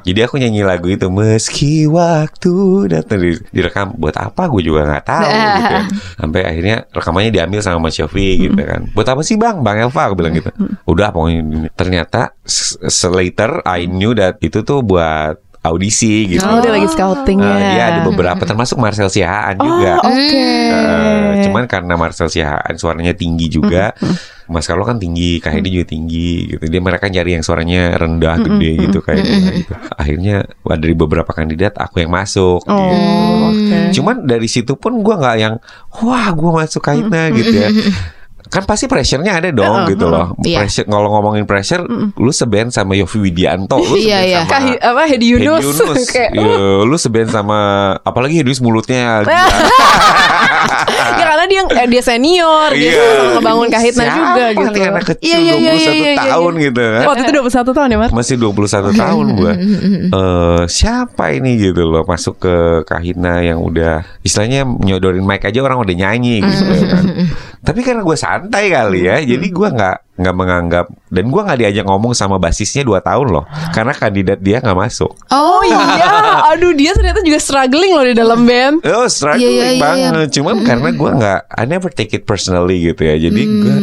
Jadi 0.00 0.20
aku 0.24 0.40
nyanyi 0.40 0.64
lagu 0.64 0.88
itu 0.88 1.04
meski 1.12 1.84
waktu 1.84 2.52
datang 2.88 3.20
di, 3.20 3.36
direkam 3.52 3.92
buat 4.00 4.16
apa 4.16 4.48
gue 4.48 4.62
juga 4.64 4.88
nggak 4.88 5.04
tahu 5.04 5.28
gitu. 5.28 5.62
ya. 5.68 5.82
Sampai 6.16 6.40
akhirnya 6.48 6.76
rekamannya 6.88 7.32
diambil 7.34 7.60
sama 7.60 7.78
Mas 7.84 8.00
Yofi 8.00 8.48
gitu 8.48 8.56
kan. 8.56 8.88
Buat 8.96 9.12
apa 9.12 9.20
sih 9.20 9.36
Bang? 9.36 9.60
Bang 9.60 9.76
Elva 9.76 10.08
aku 10.08 10.16
bilang 10.16 10.32
gitu. 10.32 10.48
Udah 10.88 11.12
pokoknya 11.12 11.68
ternyata 11.76 12.32
later 13.12 13.60
I 13.68 13.84
knew 13.84 14.16
that 14.16 14.40
itu 14.40 14.64
tuh 14.64 14.80
buat 14.80 15.36
audisi 15.62 16.26
gitu. 16.26 16.42
Oh, 16.42 16.58
dia 16.58 16.74
lagi 16.74 16.90
scoutingnya. 16.90 17.54
Eh, 17.54 17.70
dia 17.78 17.84
ada 17.94 18.00
beberapa 18.02 18.42
termasuk 18.42 18.82
Marcel 18.82 19.06
Siahaan 19.06 19.54
juga. 19.62 20.02
Oh, 20.02 20.10
oke. 20.10 20.42
Eh, 20.42 21.46
cuman 21.46 21.64
karena 21.70 21.94
Marcel 21.94 22.26
Siahaan 22.26 22.74
suaranya 22.74 23.14
tinggi 23.14 23.46
juga, 23.46 23.94
Mas 24.50 24.66
Carlo 24.66 24.82
kan 24.82 24.98
tinggi, 24.98 25.38
Kak 25.38 25.54
Hedi 25.54 25.78
juga 25.78 25.86
tinggi 25.86 26.50
gitu. 26.50 26.66
Dia 26.66 26.82
mereka 26.82 27.06
nyari 27.06 27.38
yang 27.38 27.46
suaranya 27.46 27.94
rendah, 27.94 28.42
gede 28.42 28.70
gitu 28.90 28.98
kayak 29.06 29.22
gitu. 29.22 29.72
Akhirnya 29.94 30.42
dari 30.66 30.94
beberapa 30.98 31.30
kandidat 31.30 31.78
aku 31.78 32.02
yang 32.02 32.10
masuk. 32.10 32.66
Oh, 32.66 32.74
gitu. 32.74 32.98
oke. 33.54 33.78
Cuman 33.94 34.16
dari 34.26 34.50
situ 34.50 34.74
pun 34.74 34.98
gua 34.98 35.14
nggak 35.22 35.36
yang 35.38 35.54
wah 36.02 36.26
gua 36.34 36.66
masuk 36.66 36.82
kaitnya 36.82 37.30
gitu 37.30 37.54
ya. 37.54 37.70
Kan 38.52 38.68
pasti 38.68 38.84
pressure-nya 38.84 39.40
ada 39.40 39.48
dong 39.48 39.88
gitu 39.88 40.12
loh. 40.12 40.36
Iya. 40.44 40.60
Pressure 40.60 40.84
kalau 40.84 41.08
ngomongin 41.08 41.48
pressure, 41.48 41.80
lu 42.12 42.28
seband 42.28 42.68
sama 42.68 42.92
Yofi 42.92 43.16
Widianto, 43.16 43.80
lu 43.80 43.96
Iya, 43.96 44.20
seband 44.20 44.28
iya. 44.28 44.38
sama 44.44 44.52
Kahi, 44.52 44.72
apa 44.76 45.02
Hedi 45.08 45.14
Hedi 45.16 45.26
Yunus, 45.32 45.64
Yunus. 45.64 46.04
kayak 46.12 46.30
Iya, 46.36 46.56
lu 46.84 46.96
seband 47.00 47.28
sama 47.32 47.58
apalagi 48.04 48.36
Hedi 48.36 48.52
Yunus 48.52 48.60
mulutnya 48.60 49.24
ya 49.32 51.24
karena 51.24 51.44
dia 51.48 51.62
eh, 51.64 51.88
dia 51.88 52.02
senior, 52.02 52.70
dia 52.76 52.92
Iya. 52.92 53.02
sama 53.02 53.30
membangun 53.40 53.68
kahitna 53.72 54.04
Siapa 54.04 54.20
juga 54.20 54.44
gitu. 54.52 54.78
anak 54.84 55.04
kecil 55.16 55.28
Iya, 55.32 55.38
iya, 55.38 55.54
iya, 55.56 55.72
21 55.72 55.80
iya, 55.80 55.92
iya, 55.96 56.12
tahun 56.28 56.52
iya. 56.52 56.62
gitu 56.68 56.80
kan. 56.82 57.02
Waktu 57.08 57.22
itu 57.22 57.32
21 57.32 57.72
tahun 57.72 57.88
ya, 57.88 57.98
Mar? 57.98 58.10
Masih 58.12 58.34
21 58.36 58.92
tahun 58.92 59.26
gua. 59.34 59.52
Eh 60.12 60.62
siapa 60.68 61.32
ini 61.32 61.56
gitu 61.56 61.88
loh 61.88 62.04
masuk 62.04 62.36
ke 62.42 62.54
Kahitna 62.84 63.40
yang 63.40 63.62
udah 63.62 64.04
istilahnya 64.20 64.66
nyodorin 64.66 65.24
mic 65.24 65.40
aja 65.42 65.58
orang 65.64 65.80
udah 65.80 65.94
nyanyi 65.94 66.42
gitu 66.44 66.62
kan. 66.86 67.04
Tapi 67.62 67.80
karena 67.86 68.02
gue 68.02 68.18
santai 68.18 68.74
kali 68.74 69.06
ya, 69.06 69.22
jadi 69.22 69.46
gua 69.54 69.70
nggak 69.70 69.96
nggak 70.12 70.34
menganggap 70.36 70.86
dan 71.08 71.24
gua 71.30 71.46
nggak 71.46 71.58
diajak 71.62 71.84
ngomong 71.86 72.10
sama 72.12 72.36
basisnya 72.36 72.82
2 72.82 72.98
tahun 73.00 73.28
loh, 73.30 73.44
karena 73.70 73.94
kandidat 73.94 74.42
dia 74.42 74.58
nggak 74.58 74.74
masuk. 74.74 75.14
Oh 75.30 75.62
Iya, 75.70 76.10
aduh 76.52 76.74
dia 76.74 76.90
ternyata 76.90 77.22
juga 77.22 77.38
struggling 77.38 77.92
loh 77.94 78.04
di 78.04 78.14
dalam 78.18 78.42
band. 78.42 78.82
Oh 78.82 79.06
struggling 79.06 79.46
Iya, 79.46 79.66
iya, 79.72 79.76
iya, 79.78 80.10
banget 80.10 80.28
Cuman 80.40 80.66
karena 80.66 80.88
gue 80.90 81.10
nggak 81.22 81.40
I 81.54 81.64
never 81.64 81.90
take 81.92 82.12
it 82.12 82.24
personally 82.26 82.82
gitu 82.82 83.02
ya 83.06 83.16
Jadi 83.16 83.42
gue 83.46 83.76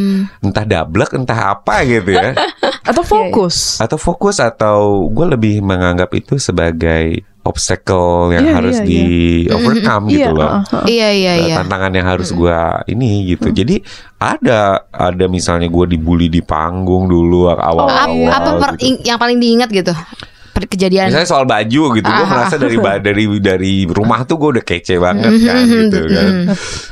entah 0.44 0.66
dablek 0.68 1.16
entah 1.16 1.56
apa 1.56 1.88
gitu 1.88 2.12
ya 2.14 2.36
Atau 2.90 3.06
fokus. 3.06 3.78
Atau 3.78 3.96
fokus 3.96 4.42
atau 4.42 5.06
gue 5.08 5.26
lebih 5.30 5.62
menganggap 5.62 6.10
itu 6.12 6.36
sebagai 6.36 7.22
obstacle 7.40 8.30
yang 8.30 8.46
Iya, 8.46 8.54
harus 8.54 8.78
iya, 8.78 8.86
di 8.86 9.04
overcome 9.48 10.06
gitu 10.12 10.22
Iya, 10.22 10.38
loh 10.38 10.52
uh, 10.52 10.76
uh. 10.76 10.84
Iya 10.86 11.10
iya 11.10 11.34
Uh, 11.34 11.46
iya. 11.48 11.56
tantangan 11.64 11.92
yang 11.96 12.06
harus 12.06 12.30
gua 12.30 12.84
ini 12.86 13.32
gitu 13.32 13.50
jadi 13.50 13.80
ada 14.18 14.86
ada 14.92 15.26
misalnya 15.26 15.66
gue 15.66 15.86
dibully 15.88 16.28
di 16.28 16.44
panggung 16.44 17.08
dulu 17.08 17.48
awal 17.50 17.88
Ap- 17.88 18.12
awal 18.12 18.30
apa 18.30 18.50
per- 18.60 18.78
gitu. 18.78 19.02
yang 19.02 19.18
paling 19.18 19.40
diingat 19.40 19.72
gitu? 19.72 19.96
kejadian. 20.60 21.08
Misalnya 21.08 21.24
soal 21.24 21.48
baju 21.48 21.84
gitu, 21.96 22.04
gue 22.04 22.20
Ah. 22.20 22.28
merasa 22.28 22.60
dari 22.60 22.76
dari 22.76 23.24
dari 23.40 23.74
rumah 23.88 24.28
tuh 24.28 24.36
gue 24.36 24.60
udah 24.60 24.66
kece 24.68 25.00
banget 25.00 25.32
kan 25.40 25.56
gitu 25.64 26.00
kan. 26.04 26.32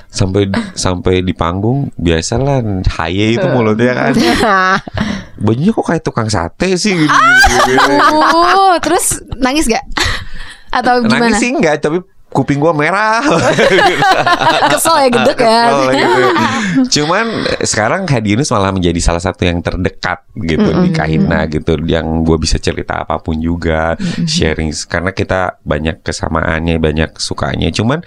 Sampai 0.07 0.47
sampai 0.71 1.19
di 1.19 1.35
panggung 1.35 1.91
biasalah 1.93 2.63
haye 2.95 3.35
itu 3.35 3.43
mulutnya 3.51 3.91
kan. 3.91 4.13
Bajunya 5.37 5.71
kok 5.73 5.85
kayak 5.85 6.03
tukang 6.03 6.29
sate 6.29 6.73
sih 6.77 6.93
gitu. 6.97 7.13
gitu. 7.13 7.93
Oh, 8.33 8.73
terus 8.81 9.21
nangis 9.37 9.69
gak? 9.69 9.85
Atau 10.73 11.05
gimana? 11.05 11.29
Nangis 11.29 11.39
sih 11.41 11.53
enggak, 11.53 11.81
tapi 11.81 12.01
kuping 12.27 12.59
gua 12.59 12.75
merah. 12.75 13.23
Kesel 14.71 15.07
ya 15.07 15.09
gedek 15.09 15.39
ya. 15.39 15.61
Gitu. 15.71 16.23
Cuman 16.99 17.25
sekarang 17.63 18.03
Hadi 18.05 18.35
Yunus 18.35 18.51
malah 18.51 18.75
menjadi 18.75 18.99
salah 18.99 19.23
satu 19.23 19.47
yang 19.47 19.63
terdekat 19.63 20.27
gitu 20.35 20.69
di 20.83 20.89
Kahina 20.91 21.47
gitu 21.47 21.79
yang 21.87 22.21
gue 22.27 22.37
bisa 22.37 22.59
cerita 22.61 23.07
apa 23.07 23.17
pun 23.23 23.39
juga 23.39 23.95
sharing 24.27 24.69
karena 24.85 25.11
kita 25.15 25.61
banyak 25.63 26.03
kesamaannya 26.03 26.77
banyak 26.77 27.11
sukanya 27.17 27.71
cuman 27.73 28.03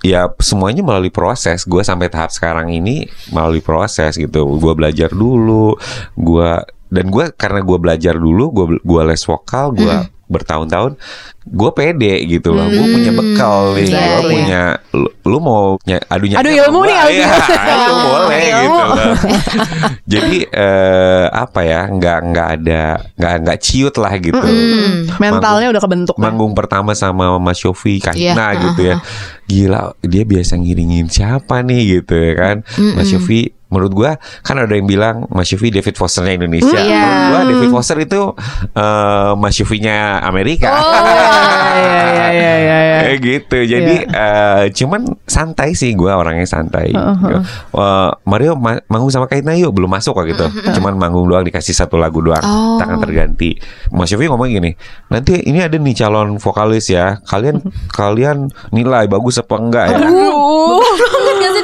ya 0.00 0.32
semuanya 0.40 0.80
melalui 0.84 1.12
proses. 1.12 1.64
Gue 1.64 1.84
sampai 1.84 2.08
tahap 2.12 2.32
sekarang 2.32 2.72
ini 2.72 3.08
melalui 3.32 3.60
proses 3.64 4.16
gitu. 4.16 4.58
Gue 4.58 4.72
belajar 4.76 5.12
dulu 5.12 5.76
gue 6.16 6.50
dan 6.90 7.06
gue 7.06 7.24
karena 7.38 7.60
gue 7.62 7.78
belajar 7.78 8.14
dulu 8.18 8.44
gue 8.50 8.66
gue 8.82 9.02
les 9.06 9.22
vokal 9.22 9.72
gue 9.78 9.96
bertahun-tahun 10.30 10.94
gue 11.42 11.70
pede 11.72 12.14
gitu 12.24 12.50
loh 12.50 12.64
gue 12.64 12.86
punya 12.86 13.10
bekal 13.10 13.74
nih 13.74 13.90
gue 13.90 14.22
punya 14.24 14.62
lu, 14.92 15.08
lu 15.24 15.38
mau 15.38 15.62
ny- 15.82 15.98
adu 16.00 16.24
nyanyi 16.24 16.38
Adu 16.40 16.50
ilmu 16.52 16.80
nih. 16.82 16.96
Iya, 17.10 17.28
ayo 17.58 17.92
boleh 17.98 18.38
Adu 18.38 18.46
gitu 18.46 18.60
ilmu. 18.62 18.78
loh 18.78 19.14
jadi 20.12 20.36
eh, 20.46 21.24
apa 21.28 21.60
ya 21.60 21.80
nggak 21.86 22.18
nggak 22.24 22.48
ada 22.54 22.82
nggak 23.14 23.34
nggak 23.40 23.58
ciut 23.58 23.94
lah 23.96 24.14
gitu 24.16 24.38
Hmm. 24.40 25.10
Mentalnya 25.16 25.68
udah 25.68 25.80
kebentuk. 25.80 26.14
ya. 26.14 26.20
manggung 26.20 26.52
pertama 26.52 26.92
sama 26.92 27.36
Mas 27.36 27.58
Yofi 27.58 27.98
Kahina 27.98 28.52
Iya, 28.52 28.60
gitu 28.62 28.80
ya 28.84 28.96
gila 29.44 29.80
dia 30.00 30.22
biasa 30.22 30.54
ngiringin 30.54 31.06
siapa 31.06 31.60
nih 31.60 31.98
gitu 31.98 32.14
ya 32.14 32.32
kan 32.34 32.56
Mas 32.94 33.10
Yofi 33.10 33.50
menurut 33.66 33.92
gua 33.92 34.10
kan 34.40 34.56
ada 34.56 34.70
yang 34.70 34.82
bilang 34.84 35.26
Mas 35.28 35.46
Yofi 35.48 35.70
David 35.70 35.94
Fosternya 35.94 36.34
Indonesia 36.36 36.70
Mm, 36.72 36.86
iya. 36.86 37.02
menurut 37.02 37.26
gua 37.28 37.40
David 37.48 37.70
Foster 37.70 37.98
itu 37.98 38.22
eh, 38.72 39.32
Mas 39.36 39.54
Yofi-nya 39.56 40.19
Amerika 40.22 40.70
Iya 41.80 42.04
iya 42.10 42.28
iya 42.30 42.54
iya. 42.56 42.78
iya. 42.78 42.98
Kayak 43.10 43.18
gitu. 43.24 43.58
Jadi 43.66 43.94
eh, 44.06 44.62
cuman 44.76 45.00
santai 45.24 45.74
sih 45.74 45.96
gue 45.96 46.10
orangnya 46.10 46.46
santai. 46.46 46.92
Uh-huh. 46.92 47.40
Eh, 47.74 48.10
Mario 48.28 48.54
ma- 48.54 48.82
manggung 48.86 49.10
sama 49.10 49.26
Kaina 49.26 49.56
yuk 49.56 49.74
belum 49.74 49.90
masuk 49.90 50.14
kok 50.14 50.26
gitu. 50.28 50.46
Cuman 50.78 50.94
manggung 51.00 51.26
doang 51.26 51.42
dikasih 51.42 51.74
satu 51.74 51.96
lagu 51.96 52.20
doang. 52.22 52.42
Oh. 52.42 52.76
Tangan 52.78 53.00
terganti. 53.02 53.56
Mas 53.90 54.12
Yofi 54.12 54.30
ngomong 54.30 54.50
gini, 54.50 54.76
"Nanti 55.10 55.40
ini 55.42 55.64
ada 55.64 55.74
nih 55.74 55.94
calon 55.96 56.38
vokalis 56.38 56.92
ya. 56.92 57.18
Kalian 57.24 57.64
kalian 57.90 58.52
nilai 58.70 59.08
bagus 59.10 59.40
apa 59.40 59.54
enggak 59.58 59.86
ya?" 59.90 59.98
Uh, 59.98 60.78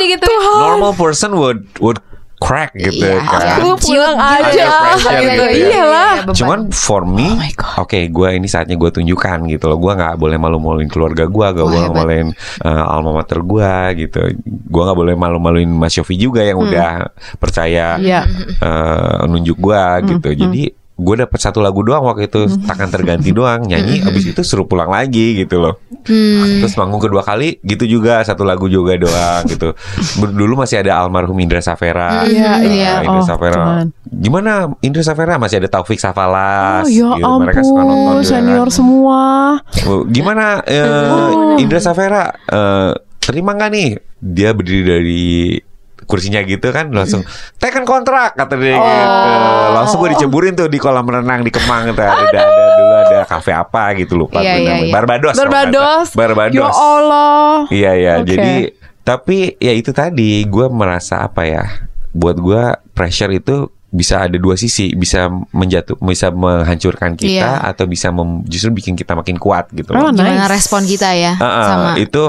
gitu. 0.07 0.33
Normal 0.57 0.93
person 0.95 1.31
would 1.37 1.67
would 1.83 1.99
crack 2.37 2.77
gitu 2.77 3.01
Iya, 3.01 3.21
kan. 3.23 3.59
Lu 3.59 3.73
pulang 3.75 3.81
Ciut 3.81 4.17
aja. 4.17 4.45
gitu. 4.45 4.69
Pressure 4.77 5.11
Iya, 5.11 5.21
gitu 5.23 5.33
iya, 5.33 5.47
ya. 5.47 5.51
iya, 5.51 5.67
Iyalah. 5.67 6.13
iya, 6.13 6.23
beban. 6.23 6.37
Cuman 6.37 6.61
for 6.69 7.03
me, 7.03 7.29
Oh 7.77 7.83
oke, 7.83 7.99
gue 8.07 8.29
ini 8.31 8.47
saatnya 8.47 8.77
gue 8.77 8.91
tunjukkan 8.91 9.39
gitu 9.49 9.65
loh. 9.67 9.79
Gue 9.79 9.93
nggak 9.93 10.15
boleh 10.17 10.37
malu-maluin 10.37 10.87
keluarga 10.87 11.25
gue, 11.25 11.47
gak 11.49 11.65
Wah, 11.65 11.73
boleh 11.73 11.89
maluin 11.91 12.29
uh, 12.61 12.85
alma 12.87 13.11
mater 13.17 13.41
gue 13.41 13.73
gitu. 14.01 14.21
Gue 14.45 14.83
nggak 14.85 14.99
boleh 14.99 15.15
malu-maluin 15.15 15.69
Mas 15.69 15.97
Yofi 15.97 16.15
juga 16.15 16.41
yang 16.41 16.61
udah 16.61 17.09
percaya 17.37 17.97
Iya. 17.97 18.29
uh, 18.61 19.25
nunjuk 19.27 19.57
gue 19.57 19.83
gitu. 20.13 20.29
Jadi 20.37 20.63
gue 20.97 21.15
dapet 21.15 21.37
satu 21.37 21.61
lagu 21.61 21.81
doang 21.81 22.01
waktu 22.03 22.25
itu 22.25 22.49
tangan 22.63 22.89
terganti 22.89 23.29
doang 23.29 23.63
nyanyi 23.63 24.01
abis 24.01 24.33
itu 24.33 24.41
suruh 24.41 24.65
pulang 24.65 24.89
lagi 24.89 25.37
gitu 25.39 25.61
loh 25.61 25.77
Hmm. 26.07 26.63
terus 26.63 26.75
manggung 26.75 27.03
kedua 27.03 27.19
kali 27.21 27.59
gitu 27.61 27.83
juga 27.85 28.23
satu 28.23 28.43
lagu 28.43 28.65
juga 28.67 28.95
doang 28.95 29.43
gitu 29.45 29.75
dulu 30.25 30.55
masih 30.57 30.79
ada 30.79 30.97
almarhum 30.97 31.35
Indra 31.37 31.59
Safera 31.59 32.23
Iya, 32.23 32.47
Nah, 32.49 32.59
iya. 32.63 32.93
Indra 33.03 33.19
Oh, 33.19 33.27
Safera 33.27 33.59
cuman. 33.59 33.87
gimana 34.07 34.53
Indra 34.81 35.03
Safera 35.03 35.35
masih 35.35 35.59
ada 35.59 35.69
Taufik 35.69 35.99
Safalas 35.99 36.87
Oh 36.87 36.89
ya 36.89 37.11
gitu. 37.13 37.27
Mereka 37.43 37.61
suka 37.61 37.83
nonton 37.83 37.99
ampun, 37.99 38.15
juga 38.17 38.31
senior 38.31 38.63
kan. 38.63 38.71
semua. 38.73 39.23
Gimana 40.07 40.45
eh, 40.63 41.31
Indra 41.59 41.81
Safera 41.81 42.23
eh, 42.47 42.93
terima 43.19 43.51
nggak 43.53 43.71
nih 43.73 43.89
dia 44.17 44.51
berdiri 44.51 44.83
dari 44.87 45.27
kursinya 46.07 46.41
gitu 46.41 46.71
kan 46.71 46.89
langsung 46.89 47.27
tekan 47.57 47.83
kontrak 47.83 48.33
kata 48.33 48.55
dia 48.55 48.75
gitu 48.75 49.21
langsung 49.73 49.99
gue 49.99 50.15
diceburin 50.15 50.55
tuh 50.55 50.67
di 50.67 50.79
kolam 50.79 51.05
renang 51.05 51.43
di 51.43 51.51
Kemang 51.51 51.91
tuh 51.91 51.99
ada, 51.99 52.15
ada, 52.17 52.41
ada 52.41 52.65
dulu 52.73 52.95
ada 52.97 53.19
kafe 53.25 53.51
apa 53.51 53.83
gitu 53.95 54.15
lupa 54.17 54.39
Iya, 54.39 54.55
iya, 54.55 54.71
namanya. 54.73 54.81
iya. 54.81 54.93
Barbados 54.93 55.35
Barbados. 55.35 56.07
Barbados 56.13 56.55
Ya 56.57 56.71
Allah. 56.71 57.51
Iya 57.69 57.93
ya, 57.93 58.15
Oke. 58.17 58.27
jadi 58.29 58.55
tapi 59.03 59.37
ya 59.57 59.71
itu 59.71 59.91
tadi 59.91 60.43
gue 60.43 60.67
merasa 60.67 61.21
apa 61.21 61.43
ya? 61.43 61.63
Buat 62.11 62.37
gue 62.37 62.63
pressure 62.91 63.31
itu 63.31 63.57
bisa 63.87 64.21
ada 64.21 64.35
dua 64.35 64.55
sisi, 64.55 64.93
bisa 64.93 65.27
menjatuh, 65.51 65.97
bisa 65.99 66.29
menghancurkan 66.29 67.15
kita 67.15 67.31
Iya. 67.57 67.67
atau 67.67 67.87
bisa 67.87 68.11
mem- 68.11 68.43
justru 68.45 68.71
bikin 68.71 68.93
kita 68.93 69.15
makin 69.15 69.37
kuat 69.37 69.71
gitu. 69.71 69.91
Oh, 69.91 70.01
loh. 70.01 70.11
Gimana 70.11 70.45
nice. 70.45 70.53
respon 70.53 70.85
kita 70.85 71.11
ya 71.13 71.33
Ah, 71.35 71.47
ah, 71.47 71.65
sama 71.65 71.89
itu 71.97 72.23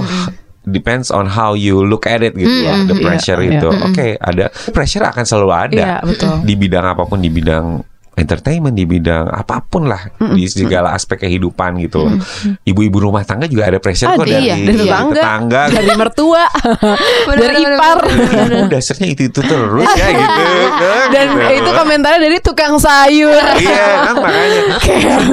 depends 0.67 1.07
on 1.09 1.31
how 1.31 1.55
you 1.55 1.79
look 1.87 2.03
at 2.03 2.19
it 2.19 2.35
gitu 2.35 2.51
loh, 2.67 2.75
the 2.91 2.95
Iya, 2.99 3.03
pressure 3.07 3.39
iya. 3.39 3.63
itu. 3.63 3.69
Oke, 3.71 4.07
ada 4.19 4.51
pressure 4.75 5.07
akan 5.07 5.23
selalu 5.23 5.49
ada. 5.55 5.79
Iya, 5.79 5.95
betul. 6.03 6.43
Di 6.43 6.53
bidang 6.59 6.85
apa 6.91 7.07
pun, 7.07 7.23
di 7.23 7.31
bidang 7.31 7.86
entertainment, 8.17 8.73
di 8.73 8.83
bidang 8.83 9.29
apa 9.29 9.61
pun 9.61 9.85
lah, 9.85 10.01
di 10.33 10.49
segala 10.49 10.91
aspek 10.91 11.21
kehidupan 11.21 11.77
gitu 11.79 12.03
loh. 12.03 12.17
Ibu-ibu 12.65 12.97
rumah 12.99 13.21
tangga 13.21 13.45
juga 13.45 13.69
ada 13.69 13.77
pressure 13.77 14.09
kok 14.11 14.25
Ada, 14.25 14.33
dari, 14.33 14.43
iya, 14.43 14.55
dari 14.57 14.77
tetangga, 14.81 15.13
tetangga 15.15 15.61
dari 15.69 15.91
mertua, 15.93 16.43
Bener, 16.49 17.37
dari 17.45 17.55
bener, 17.61 17.71
ipar. 17.77 17.97
Oh, 18.57 18.67
dasarnya 18.67 19.07
itu 19.07 19.21
itu 19.29 19.39
terus 19.39 19.89
ya 19.93 20.07
gitu 20.09 20.43
Dan 21.13 21.25
gitu. 21.31 21.53
itu 21.61 21.69
komentarnya 21.71 22.19
dari 22.19 22.37
tukang 22.41 22.75
sayur. 22.75 23.43
Iya 23.55 23.85
kan 24.03 24.15
makanya 24.25 24.65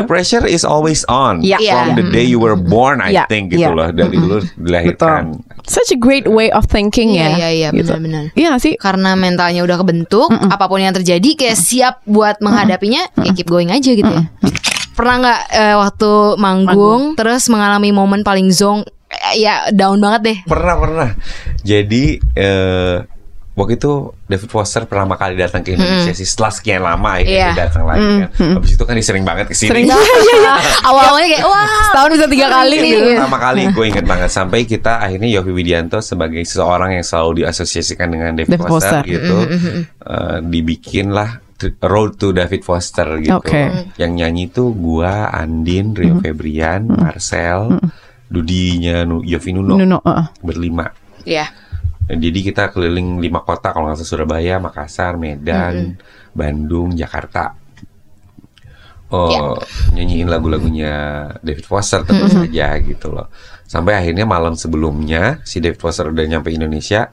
pressure 0.04 0.44
is 0.44 0.62
always 0.62 1.02
on 1.08 1.40
Iya. 1.40 1.58
from 1.72 1.88
the 1.96 2.04
day 2.10 2.22
you 2.22 2.36
were 2.36 2.54
born 2.54 3.00
I 3.00 3.16
Iya, 3.16 3.24
think 3.26 3.50
gitu 3.50 3.64
iya. 3.64 3.72
loh 3.72 3.88
dari 3.88 4.14
dulu 4.14 4.44
dilahirkan. 4.60 5.40
Such 5.64 5.96
a 5.96 5.98
great 5.98 6.28
way 6.28 6.52
of 6.52 6.68
thinking 6.68 7.16
Iya, 7.16 7.24
ya. 7.24 7.28
iya, 7.32 7.48
iya, 7.48 7.68
gitu. 7.72 7.88
benar-benar. 7.96 8.24
Iya 8.36 8.46
nggak 8.52 8.62
sih. 8.62 8.74
karena 8.76 9.16
mentalnya 9.16 9.64
udah 9.64 9.80
kebentuk 9.80 10.28
apa 10.28 10.68
pun 10.68 10.76
yang 10.76 10.92
terjadi 10.92 11.30
kayak 11.34 11.56
siap 11.56 11.94
buat 12.04 12.36
menghadapinya 12.74 13.02
ya 13.20 13.30
keep 13.32 13.46
going 13.46 13.70
aja 13.70 13.90
gitu 13.90 14.04
ya 14.04 14.26
pernah 14.94 15.14
nggak 15.18 15.40
eh, 15.50 15.74
waktu 15.74 16.10
manggung, 16.36 17.02
terus 17.14 17.50
mengalami 17.50 17.90
momen 17.90 18.22
paling 18.22 18.46
zong 18.48 18.86
eh, 19.10 19.42
ya 19.42 19.66
down 19.70 19.98
banget 19.98 20.20
deh 20.22 20.38
Pernah 20.46 20.74
pernah. 20.78 21.08
Jadi 21.60 22.14
eh, 22.30 23.02
waktu 23.54 23.74
itu 23.74 23.92
David 24.24 24.50
Foster 24.50 24.86
pertama 24.86 25.14
kali 25.14 25.34
datang 25.34 25.62
ke 25.62 25.74
Indonesia 25.74 26.10
sih 26.10 26.22
setelah 26.22 26.50
sekian 26.50 26.78
lama 26.78 27.18
akhirnya 27.18 27.34
Iya. 27.34 27.48
dia 27.50 27.60
datang 27.66 27.84
lagi 27.86 28.06
kan. 28.22 28.30
Habis 28.54 28.70
itu 28.70 28.82
kan 28.82 28.94
dia 28.94 29.02
sering 29.04 29.26
banget 29.26 29.46
ke 29.46 29.54
sini. 29.54 29.70
Sering 29.74 29.86
banget. 29.90 30.14
awalnya 30.90 31.26
kayak 31.26 31.42
wah 31.42 31.66
Setahun 31.90 32.10
bisa 32.14 32.26
tiga 32.30 32.46
kali 32.48 32.74
Ini. 32.78 32.86
gitu. 32.86 33.10
pertama 33.18 33.38
kali 33.42 33.62
gue 33.66 33.84
inget 33.90 34.06
banget 34.06 34.30
sampai 34.30 34.58
kita 34.62 34.92
akhirnya 35.02 35.26
Yofi 35.26 35.50
Widianto 35.50 35.98
sebagai 35.98 36.42
seseorang 36.42 36.94
yang 36.94 37.02
selalu 37.02 37.42
diasosiasikan 37.42 38.06
dengan 38.14 38.30
David, 38.38 38.62
David 38.62 38.70
Foster, 38.70 39.02
Foster. 39.02 39.10
gitu 39.10 39.38
eh, 40.06 40.38
dibikinlah 40.40 41.42
Road 41.80 42.16
to 42.16 42.30
David 42.30 42.62
Foster 42.62 43.18
gitu. 43.18 43.38
Oke. 43.38 43.92
yang 43.96 44.12
nyanyi 44.12 44.48
tuh 44.48 44.70
gua 44.70 45.28
Andin 45.28 45.92
Rio 45.92 46.18
Febrian 46.18 46.86
Marcel 46.86 47.80
Dudinya 48.24 49.04
Nu- 49.04 49.22
Yofi 49.22 49.52
Nuno, 49.52 49.76
Nuno, 49.76 49.98
uh, 50.00 50.26
berlima. 50.40 50.90
Ya 51.22 51.46
Dan 52.04 52.20
jadi 52.20 52.36
kita 52.42 52.68
keliling 52.68 53.16
lima 53.16 53.40
kota 53.40 53.70
kalau 53.70 53.88
nggak 53.88 53.96
salah 53.96 54.10
Surabaya 54.10 54.60
Makassar 54.60 55.16
Medan 55.16 55.96
Bandung 56.32 56.92
Jakarta. 56.92 57.56
Oh, 59.08 59.30
Ya. 59.30 59.40
nyanyiin 59.94 60.26
lagu-lagunya 60.26 60.92
David 61.38 61.64
Foster 61.64 62.02
tentu 62.02 62.26
saja 62.26 62.74
gitu 62.82 63.08
loh. 63.08 63.30
Sampai 63.64 63.94
akhirnya 63.94 64.26
malam 64.26 64.52
sebelumnya 64.52 65.38
si 65.46 65.62
David 65.62 65.78
Foster 65.78 66.10
udah 66.10 66.24
nyampe 66.26 66.50
Indonesia, 66.50 67.08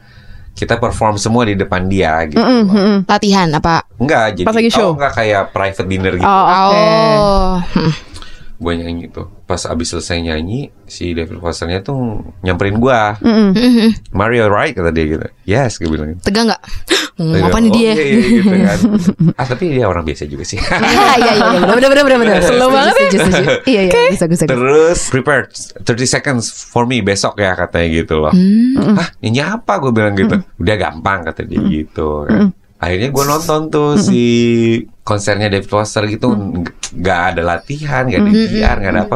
kita 0.51 0.77
perform 0.77 1.15
semua 1.15 1.43
di 1.43 1.55
depan 1.55 1.87
dia 1.87 2.21
gitu 2.27 2.37
loh. 2.37 3.01
latihan 3.05 3.49
apa 3.49 3.87
Enggak, 3.97 4.25
jadi 4.37 4.45
Pas 4.45 4.55
lagi 4.57 4.69
show? 4.69 4.91
oh, 4.91 4.97
enggak 4.97 5.13
kayak 5.13 5.43
private 5.49 5.87
dinner 5.87 6.13
gitu. 6.17 6.25
Oh, 6.27 6.43
oke. 6.45 6.75
oh 6.75 7.51
hmm. 7.77 7.93
Gue 8.61 8.77
nyanyi 8.77 9.09
tuh. 9.09 9.25
Pas 9.49 9.57
abis 9.65 9.89
selesai 9.89 10.21
nyanyi, 10.21 10.69
si 10.85 11.17
David 11.17 11.41
Fosternya 11.41 11.81
tuh 11.81 12.21
nyamperin 12.45 12.77
gua. 12.77 13.17
Mhm. 13.17 14.13
Mario 14.13 14.53
right 14.53 14.77
kata 14.77 14.93
dia 14.93 15.05
gitu. 15.09 15.25
Yes, 15.49 15.81
gue 15.81 15.89
bilang. 15.89 16.13
gitu. 16.13 16.21
tegang 16.29 16.45
nggak 16.45 16.61
ngomong 17.19 17.43
apa 17.43 17.58
nih 17.60 17.71
dia 17.71 17.91
Iya, 17.91 18.04
iya, 18.04 18.19
gitu 18.24 18.50
kan. 18.52 18.80
ah 19.39 19.45
tapi 19.45 19.63
dia 19.76 19.86
orang 19.88 20.04
biasa 20.08 20.24
juga 20.28 20.43
sih. 20.47 20.58
Iya 20.58 21.12
iya 21.19 21.32
iya 21.36 21.60
benar 21.67 21.89
benar 21.91 22.04
benar 22.08 22.19
benar. 22.19 22.39
Slow 22.43 22.69
banget 22.71 22.95
ya. 22.95 23.08
Iya 23.67 23.82
iya 23.89 24.02
bisa 24.12 24.26
bisa. 24.28 24.43
Terus 24.47 25.00
prepare 25.12 25.52
30 25.84 25.86
seconds 26.08 26.43
for 26.52 26.88
me 26.88 27.04
besok 27.04 27.38
ya 27.38 27.56
katanya 27.56 27.88
gitu 27.91 28.21
loh. 28.21 28.34
Hmm. 28.34 28.95
Hah 28.95 29.08
nyanyi 29.19 29.41
apa 29.43 29.74
gue 29.80 29.91
bilang 29.91 30.15
gitu. 30.15 30.36
Udah 30.58 30.76
gampang 30.80 31.19
kata 31.28 31.41
dia 31.43 31.60
gitu 31.63 32.26
kan. 32.28 32.56
Akhirnya 32.82 33.13
gue 33.13 33.24
nonton 33.30 33.70
tuh 33.70 33.94
si 33.94 34.22
konsernya 35.06 35.54
David 35.54 35.70
Foster 35.70 36.02
gitu 36.10 36.34
nggak 36.98 37.20
ada 37.34 37.41
latihan 37.46 38.10
nggak 38.10 38.22
ada 38.26 38.32
PR 38.34 38.76
nggak 38.82 38.94
ada 38.98 39.02
apa 39.06 39.15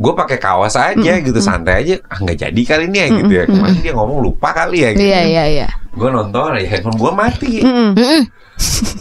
gue 0.00 0.12
pakai 0.16 0.38
kaos 0.40 0.72
aja 0.72 1.12
gitu 1.20 1.36
santai 1.44 1.84
aja. 1.84 1.94
Ah 2.08 2.16
nggak 2.16 2.48
jadi 2.48 2.62
kali 2.64 2.88
ini 2.88 2.96
ya 2.96 3.06
gitu 3.12 3.32
ya. 3.36 3.44
Kemarin 3.44 3.78
dia 3.84 3.92
ngomong 3.92 4.18
lupa 4.24 4.56
kali 4.56 4.88
ya 4.88 4.90
gitu 4.96 5.04
Iya 5.04 5.20
iya 5.28 5.44
iya. 5.52 5.68
gue 5.68 6.08
nonton 6.08 6.56
ya 6.56 6.64
handphone 6.64 6.96
gue 6.96 7.12
mati. 7.12 7.52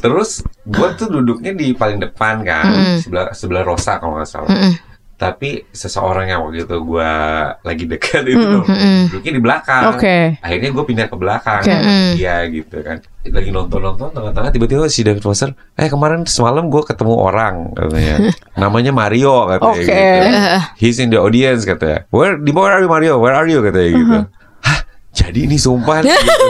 Terus 0.03 0.43
gue 0.67 0.89
tuh 0.99 1.07
duduknya 1.07 1.55
di 1.55 1.71
paling 1.71 2.03
depan 2.03 2.43
kan 2.43 2.99
sebelah 2.99 3.31
sebelah 3.31 3.63
Rosa 3.63 4.03
kalau 4.03 4.19
nggak 4.19 4.27
salah. 4.27 4.51
Tapi 5.17 5.65
seseorang 5.73 6.29
yang 6.29 6.45
waktu 6.45 6.61
itu 6.69 6.77
gue 6.77 7.11
lagi 7.65 7.85
dekat 7.89 8.21
itu 8.29 8.37
tuh, 8.37 8.63
duduknya 9.09 9.31
di 9.33 9.41
belakang. 9.41 9.83
Oke. 9.97 10.37
akhirnya 10.45 10.69
gue 10.69 10.85
pindah 10.85 11.07
ke 11.09 11.17
belakang 11.17 11.61
Oke. 11.65 11.73
Iya 12.21 12.45
gitu 12.53 12.85
kan. 12.85 13.01
Lagi 13.27 13.49
nonton 13.49 13.81
nonton 13.81 14.13
tengah-tengah 14.13 14.53
tiba-tiba 14.53 14.85
si 14.87 15.01
David 15.01 15.25
Foster 15.25 15.57
eh 15.73 15.89
kemarin 15.89 16.23
semalam 16.29 16.69
gue 16.69 16.85
ketemu 16.85 17.17
orang 17.17 17.73
katanya. 17.73 18.29
Namanya 18.61 18.93
Mario 18.93 19.49
katanya 19.49 19.73
Oke. 19.73 19.81
gitu. 19.81 19.97
He's 20.85 21.01
in 21.01 21.09
the 21.09 21.17
audience 21.17 21.65
katanya. 21.65 22.05
Where 22.13 22.37
di 22.37 22.53
where 22.53 22.77
are 22.77 22.81
you 22.85 22.87
Mario? 22.87 23.17
Where 23.17 23.33
are 23.33 23.49
you? 23.49 23.65
katanya 23.65 23.89
gitu. 23.89 24.17
Hah 24.21 24.36
jadi 25.27 25.39
ini 25.43 25.55
sumpah 25.55 25.99
gitu. 26.07 26.47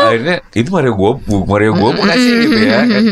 akhirnya 0.00 0.36
itu 0.52 0.68
Mario 0.68 0.92
gue 0.92 1.10
Mario 1.42 1.72
gue 1.72 1.90
bukan 1.92 2.14
sih 2.14 2.32
gitu 2.42 2.58
ya 2.60 2.80
kan. 2.82 3.02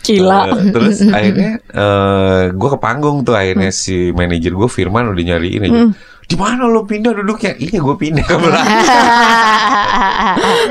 Gila. 0.00 0.40
Eh, 0.46 0.62
terus 0.70 0.96
akhirnya 1.02 1.50
eh 1.64 2.42
gue 2.50 2.68
ke 2.68 2.78
panggung 2.78 3.22
tuh 3.22 3.32
akhirnya 3.32 3.68
si 3.68 4.12
manajer 4.12 4.52
gue 4.52 4.68
Firman 4.68 5.08
udah 5.08 5.24
nyariin 5.26 5.64
aja 5.64 5.80
di 6.28 6.36
mana 6.36 6.64
lo 6.64 6.84
pindah 6.84 7.12
duduknya 7.14 7.56
iya 7.56 7.78
gue 7.78 7.96
pindah 7.96 8.20
ke 8.22 8.36
belakang 8.36 8.84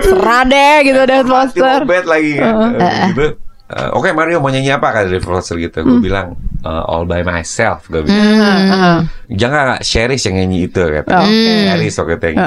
Serah 0.03 0.43
deh 0.43 0.75
gitu 0.83 0.99
Mati 0.99 1.25
Foster. 1.25 1.81
lobet 1.81 2.05
lagi 2.05 2.31
kan. 2.37 2.53
Eh, 2.75 2.93
gitu. 3.09 3.25
Eh, 3.67 3.89
Oke 3.91 4.13
Mario 4.13 4.37
mau 4.37 4.47
nyanyi 4.47 4.71
apa 4.71 4.93
kata 4.93 5.09
David 5.09 5.25
Foster 5.25 5.57
gitu 5.57 5.81
Gue 5.81 5.99
bilang 5.99 6.37
eh, 6.61 6.83
All 6.87 7.03
by 7.03 7.19
myself 7.19 7.89
Gue 7.89 7.99
bilang 7.99 8.21
Heeh. 8.23 8.97
Jangan 9.33 9.81
Sheris 9.81 10.23
yang 10.23 10.39
nyanyi 10.39 10.67
itu 10.67 10.79
kata 10.79 11.09
Oh. 11.11 11.25
Sheris 11.27 11.97
waktu 11.97 12.13
itu 12.15 12.25
yang. 12.31 12.37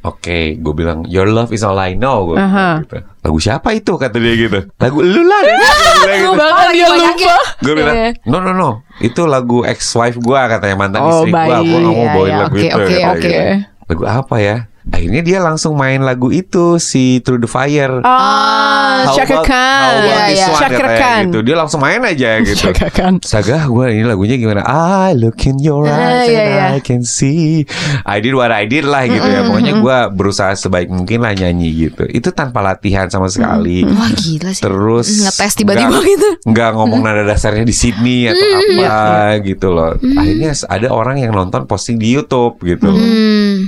Oke, 0.00 0.56
gue 0.56 0.72
bilang 0.72 1.04
Your 1.04 1.28
love 1.28 1.50
is 1.50 1.60
all 1.60 1.76
I 1.76 1.92
know. 1.92 2.24
Gue 2.26 2.36
Aha. 2.36 2.80
bilang 2.80 2.82
gitu. 2.82 2.96
Lagu 3.20 3.38
siapa 3.38 3.68
itu? 3.70 3.92
Kata 3.94 4.16
dia 4.16 4.32
gitu. 4.34 4.60
Lagu 4.74 4.98
lu 4.98 5.22
lah. 5.22 5.40
dia 5.44 5.56
bilang 6.00 6.16
gitu. 6.16 6.32
Bahkan 6.34 6.66
dia 6.70 6.86
banyakin. 6.86 7.28
lupa. 7.28 7.36
Gue 7.60 7.74
bilang, 7.74 7.94
Iya. 7.94 8.08
no 8.24 8.36
no 8.38 8.50
no, 8.50 8.70
itu 8.98 9.22
lagu 9.24 9.60
ex 9.62 9.92
wife 9.92 10.16
gue 10.16 10.40
katanya 10.48 10.74
mantan 10.74 11.00
Oh, 11.00 11.20
istri 11.22 11.30
gue. 11.30 11.36
Gue 11.36 11.78
nggak 11.78 11.84
mau 11.84 11.92
Iya, 12.00 12.10
bawain 12.10 12.26
iya. 12.26 12.38
lagu 12.40 12.54
Oke, 12.54 12.62
itu. 12.62 12.72
oke, 12.72 12.80
katanya 12.80 13.08
oke. 13.10 13.20
gitu. 13.20 13.40
Lagu 13.86 14.02
apa 14.06 14.36
ya? 14.38 14.56
Akhirnya 14.88 15.20
dia 15.20 15.38
langsung 15.38 15.76
main 15.76 16.00
lagu 16.00 16.28
itu 16.28 16.80
si 16.80 17.20
Through 17.20 17.44
the 17.44 17.50
Fire. 17.50 18.00
How 18.00 19.12
Chaka 19.12 19.44
Khan. 19.44 19.92
iya. 20.26 20.48
one, 20.48 20.56
Chaka 20.56 20.72
katanya 20.72 20.96
Khan. 20.96 21.22
gitu. 21.28 21.38
Dia 21.42 21.56
langsung 21.56 21.80
main 21.80 22.00
aja 22.00 22.30
gitu. 22.48 22.64
Chaka 22.66 22.88
Khan. 22.88 23.14
Astaga, 23.20 23.64
gue 23.64 23.84
ini 23.90 24.04
lagunya 24.04 24.36
gimana? 24.36 24.64
I 24.64 25.12
look 25.12 25.44
in 25.44 25.60
your 25.60 25.84
Ah, 25.84 26.24
eyes 26.24 26.28
iya, 26.28 26.40
and 26.40 26.50
iya. 26.50 26.66
I 26.72 26.80
can 26.80 27.04
see. 27.04 27.68
I 28.02 28.18
did 28.18 28.32
what 28.32 28.48
I 28.48 28.64
did 28.64 28.84
lah 28.84 29.04
gitu 29.04 29.20
ya. 29.20 29.44
Pokoknya 29.44 29.72
gue 29.76 29.96
berusaha 30.12 30.52
sebaik 30.54 30.88
mungkin 30.88 31.20
lah 31.20 31.32
nyanyi 31.32 31.68
gitu. 31.88 32.04
Itu 32.06 32.32
tanpa 32.32 32.60
latihan 32.60 33.04
sama 33.06 33.28
sekali. 33.28 33.84
Wah 33.84 34.10
gila 34.10 34.50
sih. 34.50 34.64
Terus 34.64 35.06
Ngetes 35.20 35.52
tiba-tiba 35.56 35.96
gitu. 36.00 36.28
nggak 36.44 36.70
ngomong 36.72 37.00
nada 37.00 37.22
dasarnya 37.22 37.64
di 37.64 37.72
Sydney 37.72 38.28
atau 38.28 38.46
apa 38.80 39.36
gitu 39.42 39.68
loh. 39.70 39.92
Akhirnya 39.96 40.56
ada 40.66 40.88
orang 40.88 41.20
yang 41.20 41.32
nonton 41.32 41.64
posting 41.64 41.96
di 41.96 42.10
YouTube 42.10 42.56
gitu. 42.62 42.88
loh. 42.88 43.00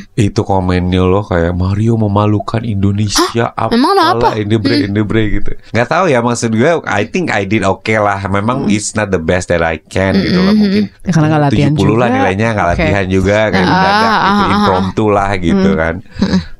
Hmm. 0.02 0.26
Itu 0.28 0.42
komennya 0.42 1.02
loh 1.02 1.24
kayak 1.24 1.54
Mario 1.54 1.96
memalukan 1.96 2.60
Indonesia 2.62 3.54
apa 3.54 3.72
emang 3.72 3.94
kenapa? 3.96 4.34
ini 4.36 4.56
bre 4.58 4.76
ini 4.90 5.00
bre 5.00 5.22
gitu. 5.40 5.50
Nggak 5.72 5.88
tahu 5.88 6.04
ya 6.10 6.18
maksud 6.20 6.50
gue 6.52 6.70
I 6.84 7.06
think 7.06 7.30
I 7.30 7.46
did 7.46 7.62
okay 7.62 7.96
lah. 7.96 8.18
Memang 8.26 8.68
it's 8.68 8.92
not 8.92 9.08
the 9.08 9.22
best 9.22 9.48
that 9.48 9.62
I 9.62 9.80
can 9.80 10.18
gitu 10.18 10.38
loh 10.38 10.52
mungkin. 10.52 10.90
Ya, 11.02 11.10
karena 11.14 11.26
nggak 11.32 11.42
latihan 11.48 11.72
70 11.72 11.78
lah 11.78 11.88
juga. 11.88 12.06
nilainya 12.18 12.46
nggak 12.52 12.66
Oke. 12.66 12.74
latihan 12.76 13.06
juga 13.06 13.38
kayak 13.48 13.62
Ah, 13.62 13.70
mendadak 13.70 14.10
ah, 14.10 14.12
gitu 14.12 14.22
ah, 14.22 14.42
ah. 14.42 14.52
impromptu 14.52 15.04
lah 15.08 15.30
gitu 15.38 15.70
kan. 15.78 15.94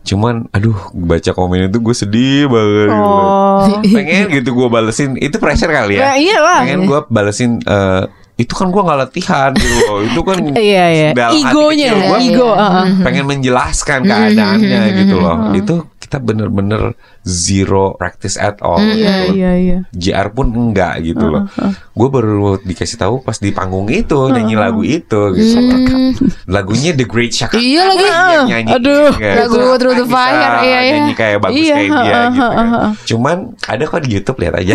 Cuman 0.03 0.35
aduh 0.51 0.79
baca 0.95 1.31
komen 1.31 1.71
itu 1.71 1.79
gue 1.79 1.95
sedih 1.95 2.51
banget 2.51 2.89
gitu. 2.91 3.13
Oh. 3.13 3.67
Pengen 3.87 4.25
gitu 4.35 4.51
gue 4.51 4.69
balesin 4.69 5.15
Itu 5.15 5.39
pressure 5.39 5.71
kali 5.71 5.95
ya 5.99 6.11
Ya, 6.11 6.13
iyalah. 6.19 6.59
Pengen 6.67 6.91
gue 6.91 7.01
balesin 7.07 7.63
eh, 7.63 8.05
Itu 8.33 8.53
kan 8.55 8.69
gue 8.69 8.81
gak 8.81 8.99
latihan 8.99 9.51
gitu 9.53 9.77
loh 9.87 9.99
Itu 10.03 10.21
kan 10.23 10.37
Iya, 10.53 10.85
iya. 10.89 11.09
dalam 11.13 11.37
hati 11.37 11.53
kecil 11.85 11.97
ego, 12.33 12.51
heeh. 12.51 12.87
Pengen 13.05 13.25
menjelaskan 13.29 13.99
keadaannya 14.03 14.81
gitu 14.99 15.17
loh 15.17 15.37
Itu 15.53 15.75
kita 16.13 16.21
bener-bener 16.21 16.93
Zero 17.25 17.97
practice 17.97 18.37
at 18.37 18.61
all 18.61 18.77
gitu 18.77 19.01
Iya, 19.01 19.17
iya, 19.33 19.53
iya. 19.57 19.79
JR 19.89 20.29
pun 20.29 20.53
enggak 20.53 21.01
gitu 21.01 21.25
loh 21.25 21.49
Gue 21.97 22.09
baru 22.09 22.61
dikasih 22.61 23.01
tahu 23.01 23.25
pas 23.25 23.41
di 23.41 23.49
panggung 23.49 23.89
itu 23.89 24.29
Nyanyi 24.29 24.53
lagu 24.53 24.85
itu 24.85 25.33
gitu 25.33 25.57
Lagunya 26.45 26.93
The 26.93 27.09
Great 27.09 27.33
Shaka 27.33 27.57
Iya 27.57 27.89
lagi. 27.89 28.05
yang 28.05 28.45
nyanyi 28.45 28.71
Aduh. 28.77 29.09
kan. 29.17 29.35
Lagu 29.41 29.57
Through 29.81 29.97
the 29.97 30.07
Fire, 30.07 30.61
iya, 30.61 30.79
iya. 30.85 30.93
nyanyi 31.01 31.13
kayak 31.17 31.39
bagus 31.41 31.57
Iya, 31.57 31.75
kayak 31.75 31.89
dia 31.89 31.97
heeh, 31.97 32.29
gitu 32.29 32.45
kan. 32.45 32.91
Cuman 33.09 33.37
ada 33.65 33.83
kok 33.89 34.01
di 34.05 34.11
YouTube 34.13 34.39
lihat 34.39 34.55
aja. 34.61 34.75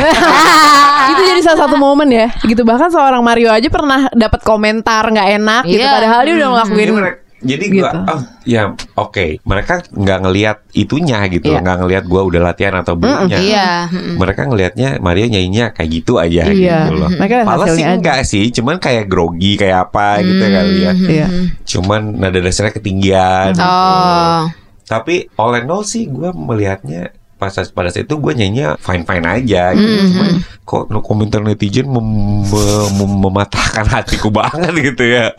itu 1.13 1.21
jadi 1.23 1.41
salah 1.45 1.59
satu 1.67 1.75
momen 1.77 2.09
ya 2.09 2.27
gitu 2.41 2.65
bahkan 2.65 2.89
seorang 2.89 3.21
Mario 3.21 3.47
aja 3.47 3.69
pernah 3.69 4.09
dapat 4.11 4.41
komentar 4.41 5.05
nggak 5.05 5.29
enak 5.37 5.63
gitu 5.63 5.79
Iya. 5.79 5.93
padahal 5.93 6.19
dia 6.25 6.33
udah 6.35 6.49
ngelakuin 6.49 6.89
Jadi 7.37 7.69
jadi 7.69 7.77
gua 7.77 7.91
Gitu. 7.93 7.99
oh 8.03 8.21
ya 8.43 8.61
oke 8.95 9.25
mereka 9.43 9.73
nggak 9.87 10.19
ngelihat 10.25 10.57
itunya 10.73 11.21
gitu 11.27 11.53
Iya. 11.53 11.61
nggak 11.61 11.77
ngelihat 11.79 12.03
gua 12.05 12.21
udah 12.25 12.41
latihan 12.43 12.75
atau 12.75 12.97
belumnya 12.97 13.37
Iya. 13.37 13.69
mm-mm. 13.87 14.15
mereka 14.17 14.41
ngelihatnya 14.43 14.89
Mario 14.97 15.29
nyanyinya 15.29 15.69
kayak 15.69 15.89
gitu 15.91 16.17
aja 16.17 16.49
Iya. 16.49 16.89
gitu 16.89 16.93
loh 16.97 17.09
Mereka 17.13 17.35
sih 17.69 17.85
aja. 17.85 17.93
enggak 17.93 18.19
sih 18.25 18.45
cuman 18.49 18.75
kayak 18.77 19.05
grogi 19.05 19.53
kayak 19.53 19.85
apa 19.85 20.25
gitu 20.25 20.43
kali 20.43 20.75
ya 20.81 20.91
Iya. 20.97 21.27
cuman 21.61 22.01
nada 22.17 22.39
dasarnya 22.41 22.73
ketinggian 22.73 23.53
gitu. 23.53 23.61
Oh. 23.61 24.49
Tapi 24.87 25.27
all 25.35 25.51
in 25.53 25.67
all 25.67 25.83
sih 25.83 26.07
gue 26.07 26.31
melihatnya 26.31 27.11
pas 27.37 27.53
pada 27.53 27.87
saat 27.87 28.03
itu 28.03 28.15
gue 28.15 28.33
nyanyinya 28.33 28.75
fine 28.75 29.01
fine 29.01 29.25
aja 29.25 29.71
gitu. 29.71 29.93
Cuman 30.09 30.29
kok 30.61 30.83
no 30.87 30.99
komentar 30.99 31.39
netizen 31.39 31.85
mem- 31.85 32.03
mem- 32.43 32.91
mem- 32.93 33.19
mematahkan 33.21 33.85
hatiku 33.93 34.27
banget 34.27 34.73
gitu 34.75 35.03
ya. 35.07 35.31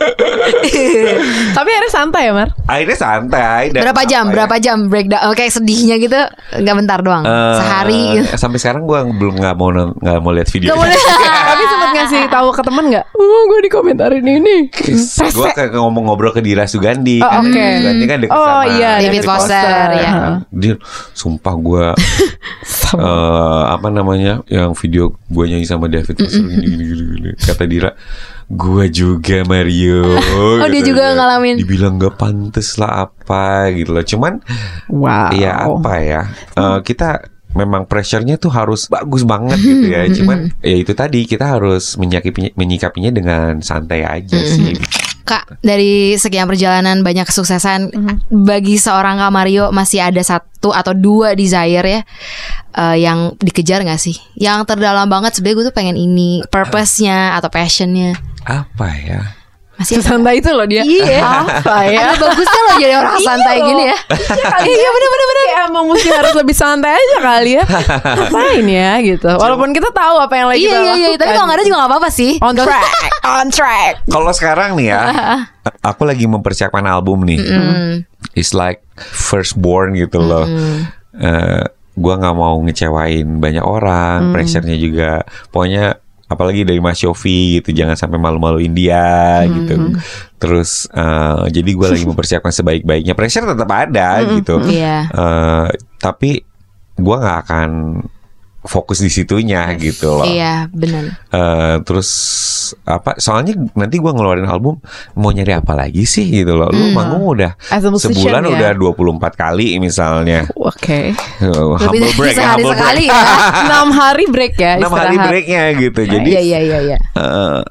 tapi 1.51 1.69
akhirnya 1.69 1.91
santai 1.91 2.21
ya 2.23 2.33
Mar 2.33 2.49
Akhirnya 2.65 2.97
santai. 2.97 3.63
dan 3.69 3.81
Berapa 3.83 4.03
jam? 4.05 4.23
ya, 4.23 4.31
Berapa 4.31 4.55
jam 4.57 4.77
breakdown? 4.87 5.21
Oh, 5.21 5.33
kayak 5.33 5.51
sedihnya 5.51 5.95
gitu. 5.97 6.17
Nggak 6.55 6.75
bentar 6.77 6.99
doang. 6.99 7.23
eh, 7.23 7.55
Sehari 7.55 8.01
gitu. 8.15 8.25
Sampai 8.35 8.57
sekarang 8.57 8.83
gue 8.83 8.99
belum 9.11 9.35
nggak 9.35 9.55
mau 9.55 9.69
nggak 9.69 10.19
mau 10.19 10.31
lihat 10.31 10.49
video. 10.49 10.73
Boleh. 10.73 10.95
tapi 11.49 11.63
sempat 11.65 11.89
ngasih 11.91 12.21
tahu 12.29 12.47
ke 12.49 12.61
temen 12.61 12.85
nggak 12.87 13.05
oh 13.11 13.41
gue 13.47 13.59
dikomentarin 13.65 14.21
ini 14.23 14.55
gue 15.29 15.47
kayak 15.51 15.73
ngomong 15.73 16.07
ngobrol 16.07 16.31
ke 16.31 16.39
Dira 16.39 16.63
Sugandi. 16.63 17.19
Oh, 17.19 17.27
kan 17.27 17.43
oke. 17.43 17.51
Dira 17.51 17.77
Sugandi 17.77 18.05
kan 18.05 18.17
deket 18.19 18.31
Oh, 18.31 18.45
sama 18.61 18.71
iya, 18.71 18.91
David 18.99 19.23
Foster, 19.23 19.87
ya. 19.91 20.11
Dia 20.49 20.73
sumpah 21.11 21.53
gue 21.55 21.85
eh 21.93 23.63
apa 23.69 23.87
namanya? 23.93 24.41
Yang 24.49 24.71
video 24.81 25.03
gue 25.29 25.45
nyanyi 25.45 25.65
sama 25.65 25.85
David 25.85 26.17
Foster 26.17 26.41
gini, 26.41 26.65
gini, 26.65 26.83
gini, 26.89 27.03
gini. 27.17 27.31
kata 27.37 27.63
Dira 27.69 27.91
gue 28.49 28.85
juga 28.89 29.45
Mario 29.45 30.17
Oh, 30.41 30.65
dia 30.65 30.81
Kata 30.81 30.89
juga 30.89 31.03
dia. 31.05 31.15
ngalamin. 31.15 31.55
dibilang 31.61 32.01
gak 32.01 32.17
pantes 32.17 32.81
lah 32.81 33.05
apa 33.05 33.69
gitu 33.77 33.93
loh. 33.93 34.01
Cuman 34.01 34.41
wow. 34.89 35.29
ya 35.29 35.69
apa 35.69 35.93
ya? 36.01 36.21
Eh, 36.57 36.79
kita 36.81 37.29
memang 37.53 37.85
pressure-nya 37.85 38.37
tuh 38.37 38.49
harus 38.49 38.89
bagus 38.89 39.21
banget 39.21 39.57
gitu 39.61 39.85
ya. 39.93 40.05
Cuman 40.09 40.49
ya 40.65 40.75
itu 40.81 40.93
tadi 40.97 41.29
kita 41.29 41.45
harus 41.57 41.93
menyikapinya, 41.97 42.49
menyikapinya 42.57 43.11
dengan 43.13 43.61
santai 43.61 44.01
aja 44.01 44.37
sih 44.41 44.73
Kak, 45.29 45.61
dari 45.61 46.17
sekian 46.17 46.49
perjalanan 46.49 47.05
banyak 47.05 47.29
kesuksesan, 47.29 47.93
bagi 48.33 48.81
seorang 48.81 49.21
Kak 49.21 49.29
Mario 49.29 49.69
masih 49.69 50.01
ada 50.01 50.17
satu 50.25 50.73
atau 50.73 50.97
dua 50.97 51.37
desire 51.37 51.85
ya 51.85 52.01
eh, 52.73 52.97
yang 53.05 53.37
dikejar 53.37 53.85
nggak 53.85 54.01
sih? 54.01 54.17
Yang 54.33 54.73
terdalam 54.73 55.05
banget 55.05 55.37
sebenarnya 55.37 55.57
gue 55.61 55.65
tuh 55.69 55.75
pengen 55.77 55.97
ini, 56.01 56.41
purpose-nya 56.49 57.37
atau 57.37 57.53
passion-nya. 57.53 58.17
apa 58.49 58.87
ya 58.97 59.38
Masih 59.79 59.95
ada? 59.95 60.03
sesantai 60.03 60.33
itu 60.37 60.49
loh 60.49 60.63
dia 60.63 60.83
Iya. 60.83 61.19
apa 61.55 61.77
ya 61.85 61.99
Ada 62.05 62.15
bagusnya 62.19 62.61
loh 62.61 62.75
jadi 62.77 62.93
orang 62.95 63.15
santai 63.17 63.55
Iya 63.55 63.63
gini 63.63 63.79
loh. 63.79 63.87
ya. 63.87 63.97
Iya 64.61 64.89
bener 64.89 65.09
bener 65.09 65.25
bener 65.25 65.45
Emang 65.61 65.85
mesti 65.87 66.09
harus 66.09 66.33
lebih 66.33 66.51
santai 66.53 66.91
aja 66.91 67.17
kali 67.19 67.51
ya 67.53 67.63
Ngapain 68.17 68.65
ya 68.65 68.91
gitu 68.99 69.31
Walaupun 69.31 69.69
kita 69.71 69.89
tahu 69.89 70.15
apa 70.17 70.33
yang 70.35 70.47
lagi 70.47 70.59
Iya 70.59 70.67
kita 70.67 70.75
iya 70.75 70.93
iya, 70.93 71.07
lakukan. 71.07 71.17
tapi 71.17 71.31
kalau 71.31 71.45
nggak 71.45 71.55
ada 71.55 71.63
juga 71.63 71.77
nggak 71.77 71.89
apa-apa 71.89 72.09
sih. 72.09 72.31
On 72.39 72.53
track 72.53 72.85
On 73.35 73.47
track 73.47 73.93
kalau 74.05 74.31
sekarang 74.31 74.69
nih 74.75 74.87
ya 74.89 75.01
aku 75.79 76.01
lagi 76.03 76.25
mempersiapkan 76.25 76.83
album 76.83 77.23
nih 77.23 77.39
Hmm. 77.39 78.01
it's 78.33 78.51
like 78.51 78.81
firstborn 78.97 79.93
gitu 79.93 80.17
loh. 80.17 80.43
Eh, 81.13 81.63
gua 81.93 82.13
nggak 82.15 82.33
mau 82.33 82.55
ngecewain 82.59 83.37
banyak 83.37 83.61
orang, 83.61 84.31
pressure-nya 84.31 84.75
juga. 84.75 85.11
Pokoknya 85.49 85.99
apalagi 86.29 86.61
dari 86.61 86.77
Mas 86.77 87.01
Yofi 87.01 87.59
gitu, 87.59 87.73
jangan 87.73 87.97
sampai 87.97 88.21
malu-maluin 88.21 88.71
dia 88.71 89.43
gitu. 89.49 89.97
Terus 90.37 90.85
eh, 90.93 91.43
jadi 91.49 91.69
gua 91.73 91.89
lagi 91.91 92.05
mempersiapkan 92.05 92.53
sebaik-baiknya. 92.53 93.17
Pressure 93.17 93.49
tetap 93.49 93.69
ada 93.73 94.21
gitu. 94.29 94.61
Iya. 94.69 95.09
Eh, 95.09 95.67
tapi 95.97 96.45
gue 96.99 97.15
nggak 97.15 97.39
akan 97.47 97.69
fokus 98.59 98.99
di 98.99 99.07
situnya 99.07 99.71
gitu 99.79 100.19
loh. 100.19 100.27
Iya, 100.27 100.67
benar. 100.67 101.15
Eh, 101.31 101.75
terus 101.87 102.09
apa? 102.83 103.15
Soalnya 103.15 103.55
nanti 103.71 104.03
gua 104.03 104.11
ngeluarin 104.11 104.51
album 104.51 104.83
mau 105.15 105.31
nyari 105.31 105.55
apa 105.55 105.73
lagi 105.79 106.03
sih 106.03 106.27
gitu 106.27 106.59
loh. 106.59 106.67
Lu 106.67 106.91
manggung 106.91 107.23
udah 107.23 107.55
sebulan 107.71 108.43
ya. 108.43 108.51
udah 108.51 108.71
24 108.75 109.39
kali 109.39 109.79
misalnya. 109.79 110.43
Oke. 110.59 111.15
Uh, 111.39 111.79
humble 111.79 112.03
dari 112.03 112.15
break, 112.19 112.35
ya, 112.35 112.39
sehari 112.43 112.63
humble 112.63 112.73
sekali 112.75 113.05
break. 113.07 113.15
ya. 113.15 113.37
Enam 113.63 113.87
hari 113.95 114.25
break 114.27 114.53
ya. 114.59 114.73
Enam 114.75 114.91
hari 114.91 115.15
istirahat. 115.15 115.29
breaknya 115.31 115.63
gitu. 115.79 116.01
Jadi 116.03 116.29
Iya 116.29 116.41
iya 116.43 116.59
iya 116.59 116.79
iya. 116.83 116.97
uh, 117.15 117.63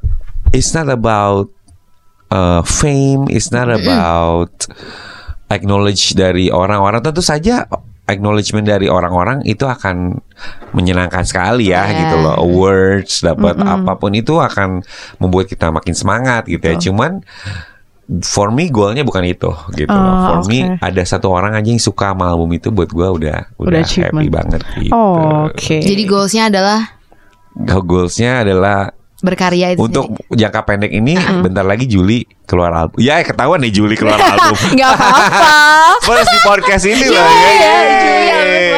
it's 0.56 0.72
not 0.72 0.88
about 0.88 1.52
uh, 2.32 2.64
fame, 2.64 3.28
it's 3.28 3.52
not 3.52 3.68
about 3.68 4.52
acknowledge 5.52 6.16
dari 6.16 6.48
orang-orang. 6.48 7.04
Tentu 7.04 7.20
saja 7.20 7.68
acknowledgement 8.08 8.64
dari 8.64 8.88
orang-orang 8.88 9.44
itu 9.44 9.68
akan 9.68 10.16
menyenangkan 10.72 11.22
sekali 11.22 11.70
ya 11.70 11.84
Yeah. 11.84 12.08
gitu 12.08 12.16
loh. 12.24 12.34
Awards 12.40 13.20
dapat 13.20 13.60
apa 13.60 13.92
pun 13.94 14.16
itu 14.16 14.40
akan 14.40 14.80
membuat 15.20 15.46
kita 15.46 15.68
makin 15.68 15.92
semangat 15.92 16.48
gitu 16.48 16.64
ya. 16.64 16.76
Cuman 16.80 17.20
for 18.24 18.48
me 18.48 18.72
goalnya 18.72 19.04
bukan 19.04 19.20
itu 19.22 19.52
gitu 19.76 19.92
loh. 19.92 20.00
Oh, 20.00 20.24
For 20.24 20.38
me 20.48 20.64
oke. 20.64 20.80
ada 20.80 21.02
satu 21.04 21.28
orang 21.28 21.52
aja 21.52 21.68
yang 21.68 21.76
suka 21.76 22.16
sama 22.16 22.32
album 22.32 22.56
itu 22.56 22.72
buat 22.72 22.88
gua 22.88 23.12
udah 23.12 23.52
udah, 23.60 23.68
Udah 23.68 23.84
happy 23.84 24.26
banget 24.32 24.60
gitu. 24.80 24.92
Oh, 24.96 25.52
Oke. 25.52 25.84
Jadi 25.84 26.02
goalsnya 26.08 26.48
adalah 26.48 26.96
goalsnya 27.84 28.48
adalah 28.48 28.96
berkarya 29.18 29.74
itu 29.74 29.82
untuk 29.82 30.14
sendiri. 30.14 30.46
jangka 30.46 30.60
pendek 30.62 30.92
ini 30.94 31.18
bentar 31.42 31.66
lagi 31.66 31.90
Juli 31.90 32.22
keluar 32.48 32.72
album. 32.72 32.96
Ya 33.02 33.20
ketahuan 33.20 33.60
nih 33.60 33.72
Juli 33.74 33.92
keluar 33.98 34.16
album. 34.16 34.56
Nggak 34.78 34.90
apa-apa. 34.94 35.20
First 36.08 36.30
di 36.32 36.38
podcast 36.40 36.84
ini 36.88 37.06
loh. 37.12 37.20
Iya, 37.20 37.50
Yeay. 37.52 38.28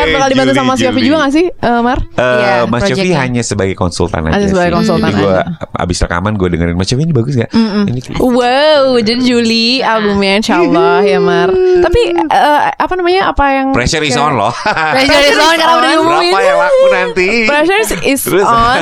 Juli 0.01 0.13
bakal 0.17 0.29
dibantu 0.35 0.53
sama 0.59 0.75
Mas 0.75 0.81
Yofi 0.83 1.01
juga 1.07 1.17
gak 1.23 1.33
sih, 1.33 1.47
eh, 1.47 1.81
Mar? 1.85 1.99
Eh, 2.03 2.25
Iya, 2.41 2.55
Mas 2.67 2.83
Yofi 2.91 3.11
hanya 3.15 3.43
sebagai 3.47 3.77
konsultan 3.79 4.27
aja 4.27 4.43
sebagai 4.49 4.75
sih. 4.75 4.77
konsultan 4.83 5.11
Jadi 5.13 5.23
gue 5.23 5.39
abis 5.79 5.99
rekaman 6.03 6.33
gue 6.35 6.49
dengerin 6.51 6.75
Mas 6.75 6.89
Yofi 6.91 7.03
ini 7.07 7.15
bagus 7.15 7.35
gak? 7.39 7.51
Ini 7.55 8.01
Wow, 8.19 8.99
jadi 8.99 9.21
Juli 9.23 9.85
albumnya 9.85 10.41
Insya 10.43 10.59
Allah 10.59 11.07
ya 11.07 11.19
Mar. 11.23 11.55
Tapi 11.55 12.01
eh, 12.17 12.61
apa 12.75 12.95
namanya 12.99 13.31
apa 13.31 13.45
yang 13.55 13.67
pressure 13.71 14.03
is 14.03 14.19
on 14.19 14.35
loh. 14.35 14.51
Pressure 14.67 15.25
is 15.31 15.39
on 15.39 15.55
karena 15.55 15.75
udah 15.79 15.91
diumumin. 15.95 16.33
Berapa 16.35 16.41
yang 16.43 16.59
laku 16.59 16.85
nanti? 16.91 17.29
Pressure 17.47 17.81
is 18.03 18.23
on 18.43 18.81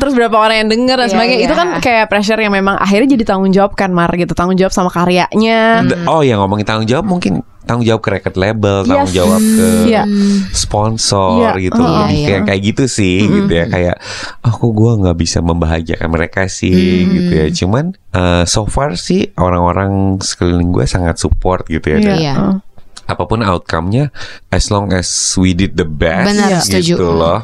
Terus 0.00 0.12
berapa 0.16 0.36
orang 0.38 0.56
yang 0.64 0.67
denger 0.68 0.96
dan 0.96 1.04
Iya, 1.04 1.12
sebagainya 1.12 1.42
Itu 1.42 1.50
iya. 1.50 1.58
kan 1.58 1.68
kayak 1.78 2.04
pressure 2.06 2.36
yang 2.36 2.52
memang 2.52 2.76
Akhirnya 2.76 3.08
jadi 3.10 3.24
tanggung 3.26 3.50
jawab 3.50 3.72
kan 3.72 3.90
Mar 3.90 4.12
gitu 4.12 4.32
Tanggung 4.32 4.54
jawab 4.54 4.70
sama 4.70 4.88
karyanya 4.88 5.82
D- 5.82 5.98
Oh 6.04 6.20
ya 6.20 6.36
ngomongin 6.36 6.62
tanggung 6.62 6.84
jawab 6.84 7.04
mungkin 7.04 7.40
tanggung 7.64 7.84
jawab 7.84 8.00
ke 8.00 8.10
record 8.10 8.32
label, 8.34 8.80
tanggung 8.80 9.12
Yes. 9.12 9.12
jawab 9.14 9.40
ke 9.44 9.66
Iya. 9.84 10.02
sponsor 10.52 11.52
Iya, 11.54 11.62
gitu 11.62 11.76
loh. 11.78 12.00
Iya, 12.02 12.08
iya. 12.10 12.26
Kayak 12.26 12.42
kayak 12.46 12.60
gitu 12.64 12.84
sih 12.88 13.16
gitu 13.20 13.52
ya 13.52 13.64
kayak 13.66 13.96
aku 14.40 14.64
gua 14.70 14.96
nggak 14.96 15.16
bisa 15.16 15.38
membahagiakan 15.40 16.08
mereka 16.08 16.48
sih 16.48 16.72
gitu 17.04 17.28
ya. 17.30 17.46
Cuman 17.50 17.92
eh, 18.10 18.44
so 18.44 18.64
far 18.64 18.96
sih 18.96 19.28
orang-orang 19.34 20.16
sekeliling 20.18 20.70
gue 20.70 20.84
sangat 20.84 21.16
support 21.16 21.64
gitu 21.66 21.92
ya. 21.92 21.98
Dan 21.98 22.16
Iya. 22.16 22.32
Heeh. 22.34 22.54
Apa 23.04 23.24
pun 23.24 23.40
outcome-nya 23.40 24.12
as 24.46 24.68
long 24.68 24.88
as 24.90 25.08
we 25.34 25.52
did 25.52 25.72
the 25.74 25.84
best 25.84 26.28
Benar, 26.30 26.60
gitu 26.60 26.96
setuju. 26.96 27.04
loh. 27.10 27.40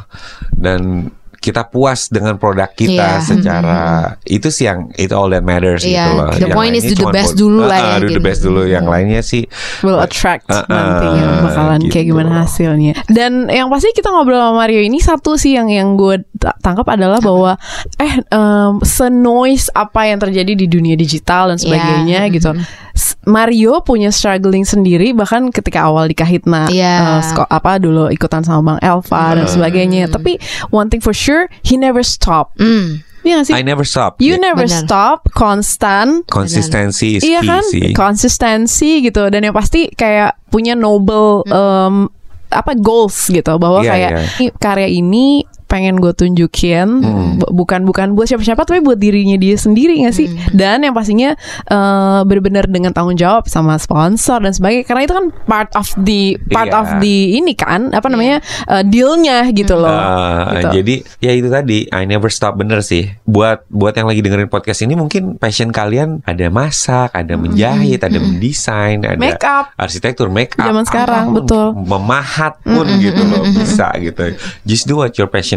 Dan 0.50 1.08
kita 1.44 1.68
puas 1.68 2.08
dengan 2.08 2.40
produk 2.40 2.72
kita 2.72 3.20
Iya. 3.20 3.20
secara 3.20 3.80
itu 4.24 4.48
sih 4.48 4.64
yang 4.64 4.88
itu 4.96 5.12
all 5.12 5.28
that 5.28 5.44
matters 5.44 5.84
Iya, 5.84 5.92
gitu 6.00 6.12
loh. 6.16 6.28
the 6.32 6.40
Yang 6.40 6.56
point 6.56 6.72
is 6.72 6.84
do 6.86 6.94
the 6.96 7.08
best 7.12 7.30
buat- 7.30 7.38
dulu 7.38 7.60
lah 7.62 7.76
Ah, 7.76 7.84
ya, 7.84 7.94
do 8.00 8.06
the 8.06 8.16
gitu. 8.16 8.24
best 8.24 8.40
dulu. 8.40 8.62
Yang 8.64 8.86
lainnya 8.88 9.20
sih 9.20 9.42
will 9.80 10.00
attract 10.00 10.48
Uh, 10.48 10.56
uh, 10.56 10.64
nantinya 10.64 11.24
bakalan 11.42 11.80
kayak 11.84 12.04
gitu. 12.06 12.10
gimana 12.10 12.30
hasilnya. 12.40 12.92
Dan 13.06 13.32
yang 13.46 13.68
pasti 13.68 13.92
kita 13.92 14.08
ngobrol 14.08 14.40
sama 14.40 14.56
Mario 14.56 14.80
ini 14.80 14.96
satu 14.98 15.34
sih 15.34 15.52
yang 15.52 15.68
yang 15.68 15.94
gue 15.94 16.24
ta- 16.34 16.56
tangkap 16.56 16.88
adalah 16.88 17.20
bahwa 17.20 17.60
eh 17.98 18.14
em, 18.24 18.72
se-noise 18.80 19.68
apa 19.70 20.06
yang 20.06 20.16
terjadi 20.16 20.52
di 20.54 20.64
dunia 20.64 20.94
digital 20.94 21.50
dan 21.50 21.58
sebagainya 21.58 22.24
Iya. 22.24 22.32
gitu. 22.32 22.50
S- 22.94 23.13
Mario 23.26 23.80
punya 23.80 24.08
struggling 24.08 24.62
sendiri 24.62 25.10
bahkan 25.10 25.48
ketika 25.48 25.82
awal 25.82 26.04
di 26.04 26.12
Kahitna 26.12 26.66
Iya. 26.66 27.18
eh, 27.18 27.20
sko- 27.24 27.46
apa 27.46 27.76
dulu 27.76 28.08
ikutan 28.08 28.40
sama 28.40 28.74
Bang 28.74 28.80
Elva 28.80 29.34
dan 29.34 29.46
sebagainya. 29.46 30.06
Tapi 30.06 30.36
one 30.68 30.86
thing 30.86 30.98
for 30.98 31.12
sure 31.12 31.46
he 31.60 31.74
never 31.74 32.00
stop. 32.00 32.52
Hmm. 32.56 33.00
Iya 33.20 33.40
sih? 33.40 33.52
I 33.52 33.64
never 33.64 33.82
stop. 33.82 34.20
You 34.20 34.36
never 34.36 34.68
Benar. 34.68 34.84
stop, 34.84 35.32
konstan, 35.32 36.28
Konsistensi 36.28 37.16
is 37.16 37.24
Iya 37.24 37.40
key 37.40 37.48
kan, 37.48 37.64
sih. 37.64 37.88
konsistensi 37.96 39.00
gitu 39.00 39.26
dan 39.26 39.40
yang 39.40 39.52
pasti 39.52 39.88
kayak 39.88 40.36
punya 40.48 40.72
noble 40.72 41.40
em, 41.46 42.04
apa 42.48 42.72
goals 42.74 43.16
gitu 43.26 43.56
bahwa 43.56 43.80
Iya, 43.80 43.90
kayak 43.90 44.10
iya. 44.12 44.20
"Ih, 44.38 44.50
karya 44.54 44.88
ini 44.88 45.42
pengen 45.66 45.96
gue 45.96 46.10
tunjukin 46.10 46.86
Hmm. 46.96 47.36
bu- 47.36 47.52
bukan 47.56 47.82
bukan 47.82 48.12
buat 48.12 48.26
siapa-siapa 48.26 48.62
tapi 48.62 48.78
buat 48.78 48.96
dirinya 48.96 49.34
dia 49.34 49.54
sendiri 49.54 49.98
nggak 49.98 50.12
sih 50.12 50.26
dan 50.50 50.80
yang 50.80 50.92
pastinya 50.92 51.34
eh, 51.64 52.20
benar-benar 52.22 52.66
dengan 52.66 52.90
tanggung 52.90 53.14
jawab 53.14 53.44
sama 53.44 53.76
sponsor 53.76 54.38
dan 54.38 54.50
sebagainya 54.50 54.84
karena 54.84 55.02
itu 55.02 55.12
kan 55.12 55.26
part 55.44 55.70
of 55.72 55.88
the 55.98 56.22
part 56.48 56.66
Iya. 56.66 56.76
of 56.76 56.88
the 56.98 57.16
ini 57.34 57.52
kan 57.52 57.90
apa 57.90 58.06
namanya 58.06 58.38
eh, 58.66 58.82
dealnya 58.82 59.48
gitu 59.48 59.74
loh 59.74 59.90
Ah, 59.90 60.52
gitu. 60.54 60.68
Jadi 60.74 60.94
ya 61.18 61.32
itu 61.32 61.48
tadi 61.48 61.78
I 61.86 62.04
never 62.04 62.28
stop 62.28 62.54
bener 62.54 62.80
sih. 62.80 63.08
Buat 63.24 63.64
buat 63.68 63.92
yang 63.92 64.04
lagi 64.04 64.20
dengerin 64.20 64.46
podcast 64.46 64.80
ini 64.80 64.94
mungkin 64.94 65.36
passion 65.36 65.70
kalian 65.70 66.20
ada 66.22 66.46
masak, 66.48 67.10
ada 67.10 67.34
menjahit, 67.34 68.00
ada 68.00 68.16
mendesain, 68.16 69.00
ada 69.00 69.14
Make 69.14 69.40
up. 69.40 69.70
arsitektur, 69.76 70.28
make 70.28 70.54
up, 70.54 70.66
Zaman 70.66 70.84
sekarang, 70.84 71.24
apa 71.24 71.30
pun, 71.30 71.38
betul. 71.40 71.66
memahat 71.78 72.52
pun 72.60 72.86
gitu 72.98 73.22
loh 73.22 73.42
bisa 73.46 73.88
gitu. 73.98 74.34
Just 74.62 74.84
do 74.84 74.98
what 74.98 75.14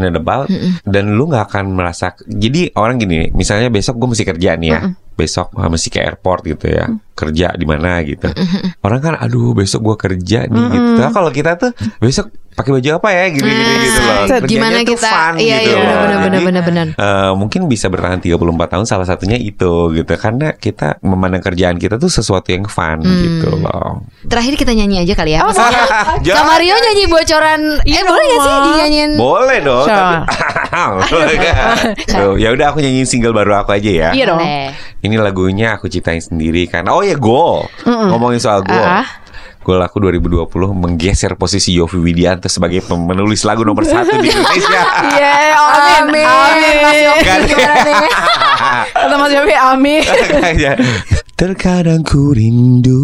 you're 0.07 0.15
passionate 0.15 0.17
about 0.17 0.47
dan 0.87 1.03
lu 1.15 1.27
nggak 1.27 1.51
akan 1.51 1.75
merasa. 1.75 2.15
Jadi 2.23 2.71
orang 2.79 2.95
gini, 2.97 3.29
misalnya 3.35 3.67
besok 3.67 3.99
gue 3.99 4.07
mesti 4.15 4.23
kerja 4.23 4.55
nih 4.55 4.69
ya. 4.71 4.81
Besok 5.17 5.57
ah, 5.57 5.67
mesti 5.67 5.89
ke 5.89 5.99
airport 5.99 6.45
gitu 6.45 6.69
ya. 6.69 6.85
Kerja 7.17 7.51
di 7.57 7.65
mana 7.65 7.99
gitu. 8.05 8.29
Orang 8.85 9.01
kan 9.01 9.13
aduh 9.17 9.57
besok 9.57 9.93
gue 9.93 9.95
kerja 9.97 10.45
nih 10.47 10.65
gitu. 10.71 10.89
Nah, 11.01 11.11
kalau 11.11 11.31
kita 11.33 11.57
tuh 11.57 11.71
besok 11.99 12.31
pakai 12.57 12.71
baju 12.73 12.89
apa 12.91 13.09
ya 13.11 13.23
gini 13.29 13.45
gini 13.45 13.75
gitu 13.85 13.99
loh. 14.01 14.15
Set, 14.25 14.41
Kerjanya 14.41 14.49
Gimana 14.49 14.77
tuh 14.79 14.89
kita 14.89 15.07
fun 15.07 15.33
Iya 15.37 15.57
gitu 15.57 15.69
iya 15.69 15.77
loh. 15.77 15.77
benar 15.77 15.97
benar 16.01 16.19
benar 16.19 16.41
benar 16.41 16.63
benar. 16.65 16.87
eh, 16.97 17.31
mungkin 17.31 17.61
bisa 17.65 17.85
bertahan 17.85 18.17
34 18.17 18.33
tahun 18.67 18.85
salah 18.85 19.05
satunya 19.05 19.37
itu 19.37 19.71
gitu 19.93 20.09
karena 20.11 20.47
kita 20.51 20.97
memandang 20.99 21.39
kerjaan 21.39 21.77
kita 21.77 21.95
tuh 21.95 22.09
sesuatu 22.09 22.49
yang 22.49 22.65
fun 22.65 22.97
Hmm. 22.97 23.13
gitu 23.15 23.47
loh. 23.55 24.01
Terakhir 24.25 24.57
kita 24.57 24.73
nyanyi 24.73 24.99
aja 24.99 25.13
kali 25.13 25.31
ya. 25.31 25.45
Oh, 25.45 25.53
Maksudnya 25.53 25.85
Mario 26.49 26.73
nyanyi 26.75 27.05
bocoran 27.05 27.61
Iya 27.83 27.99
Eh 27.99 28.03
boleh 28.03 28.25
gak 28.25 28.41
sih 28.41 28.55
dinyanyiin 28.65 29.11
Boleh 29.13 29.57
dong. 29.61 29.85
Tapi, 29.85 30.15
Tuh, 32.11 32.35
ya 32.35 32.49
udah 32.51 32.65
aku 32.69 32.79
nyanyiin 32.79 33.05
single 33.05 33.31
baru 33.31 33.61
aku 33.61 33.73
aja 33.73 33.89
ya. 33.89 34.09
Iya 34.11 34.25
dong. 34.27 34.41
Ini 34.97 35.15
lagunya 35.15 35.77
aku 35.77 35.87
ciptain 35.87 36.17
sendiri 36.17 36.65
kan. 36.65 36.87
Oh 36.87 37.01
ya 37.01 37.13
goal. 37.13 37.69
Ngomongin 37.85 38.39
soal 38.39 38.61
goal. 38.61 38.81
Ah. 38.81 39.05
Goal 39.67 39.83
aku 39.83 39.99
2020 39.99 40.47
menggeser 40.79 41.35
posisi 41.35 41.75
Yofi 41.75 41.99
Widianto 41.99 42.47
sebagai 42.47 42.79
penulis 42.87 43.43
lagu 43.43 43.67
nomor 43.67 43.83
satu 43.83 44.15
di 44.15 44.31
Indonesia. 44.31 44.79
Iya, 45.11 45.59
amin, 46.07 46.23
amin, 46.23 46.75
Mas 46.79 46.99
Yofi. 47.03 47.51
Gimana 47.51 47.83
nih? 47.83 48.11
Kata 48.95 49.15
Mas 49.19 49.31
Yofi, 49.35 49.55
amin. 49.59 50.01
Terkadang 51.35 52.07
ku 52.07 52.31
rindu 52.31 53.03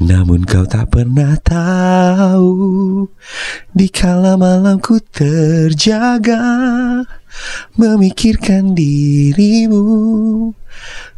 Namun 0.00 0.48
kau 0.48 0.64
tak 0.64 0.88
pernah 0.90 1.36
tahu 1.38 3.04
Di 3.76 3.92
kala 3.92 4.40
malamku 4.40 5.04
terjaga 5.12 6.40
Memikirkan 7.76 8.72
dirimu 8.72 9.84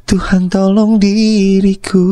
Tuhan 0.06 0.46
tolong 0.46 1.02
diriku 1.02 2.06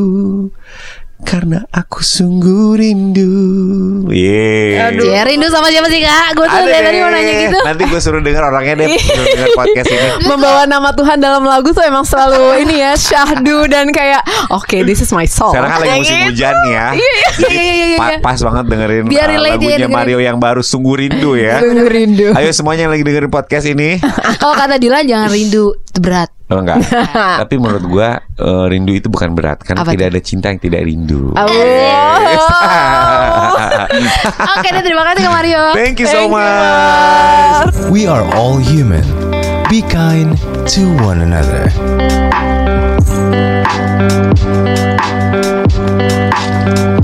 Karena 1.25 1.65
aku 1.73 2.05
sungguh 2.05 2.77
rindu 2.77 3.33
Yeah. 4.05 4.93
Cie, 4.93 5.21
rindu 5.25 5.49
sama 5.49 5.73
siapa 5.73 5.89
sih 5.89 6.05
kak? 6.05 6.37
Gue 6.37 6.45
tuh 6.45 6.69
dari 6.69 6.85
tadi 6.85 6.97
mau 7.01 7.09
nanya 7.09 7.33
gitu 7.49 7.59
Nanti 7.65 7.83
gue 7.89 7.99
suruh 7.99 8.21
denger 8.21 8.43
orangnya 8.45 8.73
deh 8.85 8.87
Suruh 9.01 9.25
denger 9.25 9.49
podcast 9.57 9.87
ini 9.89 10.07
Membawa 10.29 10.69
nama 10.69 10.93
Tuhan 10.93 11.17
dalam 11.17 11.41
lagu 11.43 11.73
tuh 11.73 11.81
emang 11.81 12.05
selalu 12.05 12.45
ini 12.63 12.85
ya 12.85 12.93
syahdu 12.93 13.65
dan 13.65 13.89
kayak 13.89 14.21
oke 14.53 14.77
this 14.85 15.01
is 15.01 15.09
my 15.11 15.25
song. 15.25 15.51
Sekarang 15.51 15.71
kan 15.73 15.79
lagi 15.81 15.99
musim 16.05 16.17
hujan 16.29 16.53
nih 16.53 16.71
ya. 16.71 16.87
Iya 16.93 17.09
iya 17.11 17.29
iya 17.49 17.61
iya 17.61 17.85
iya. 17.95 18.17
pas 18.21 18.39
banget 18.39 18.65
dengerin 18.69 19.03
Biar 19.09 19.27
uh, 19.29 19.33
ya, 19.33 19.39
lagunya 19.41 19.77
dengerin. 19.81 19.95
Mario 19.95 20.19
yang 20.21 20.37
baru 20.37 20.61
sungguh 20.61 20.95
rindu 21.07 21.33
ya. 21.39 21.59
Sungguh 21.59 21.89
rindu. 21.89 22.27
Ayo 22.37 22.51
semuanya 22.53 22.87
yang 22.87 22.93
lagi 22.93 23.03
dengerin 23.03 23.31
podcast 23.31 23.65
ini. 23.65 23.97
Kalau 24.37 24.55
kata 24.55 24.77
Dilan 24.77 25.07
jangan 25.07 25.29
rindu 25.31 25.73
Itu 25.73 25.99
berat 26.03 26.34
Oh 26.45 26.61
enggak. 26.61 26.77
Tapi 27.41 27.55
menurut 27.57 27.83
gua 27.89 28.21
uh, 28.37 28.69
rindu 28.69 28.93
itu 28.93 29.09
bukan 29.09 29.33
berat 29.33 29.65
karena 29.65 29.81
Apa 29.81 29.97
tidak 29.97 30.07
itu? 30.07 30.13
ada 30.13 30.21
cinta 30.21 30.47
yang 30.53 30.61
tidak 30.61 30.81
rindu. 30.85 31.33
Oh. 31.33 31.41
Oke, 34.55 34.69
okay, 34.69 34.81
terima 34.85 35.03
kasih 35.09 35.25
ke 35.25 35.31
Mario. 35.31 35.73
Thank 35.73 35.97
you 35.97 36.07
so 36.07 36.29
Thank 36.29 36.37
much. 36.37 37.73
You. 37.81 37.89
We 37.89 38.05
are 38.05 38.21
all 38.37 38.61
human. 38.61 39.01
Be 39.73 39.81
kind 39.81 40.37
to 40.69 40.81
one 41.01 41.25
another. 41.25 41.73
Thank 45.35 46.79
you. 46.79 46.94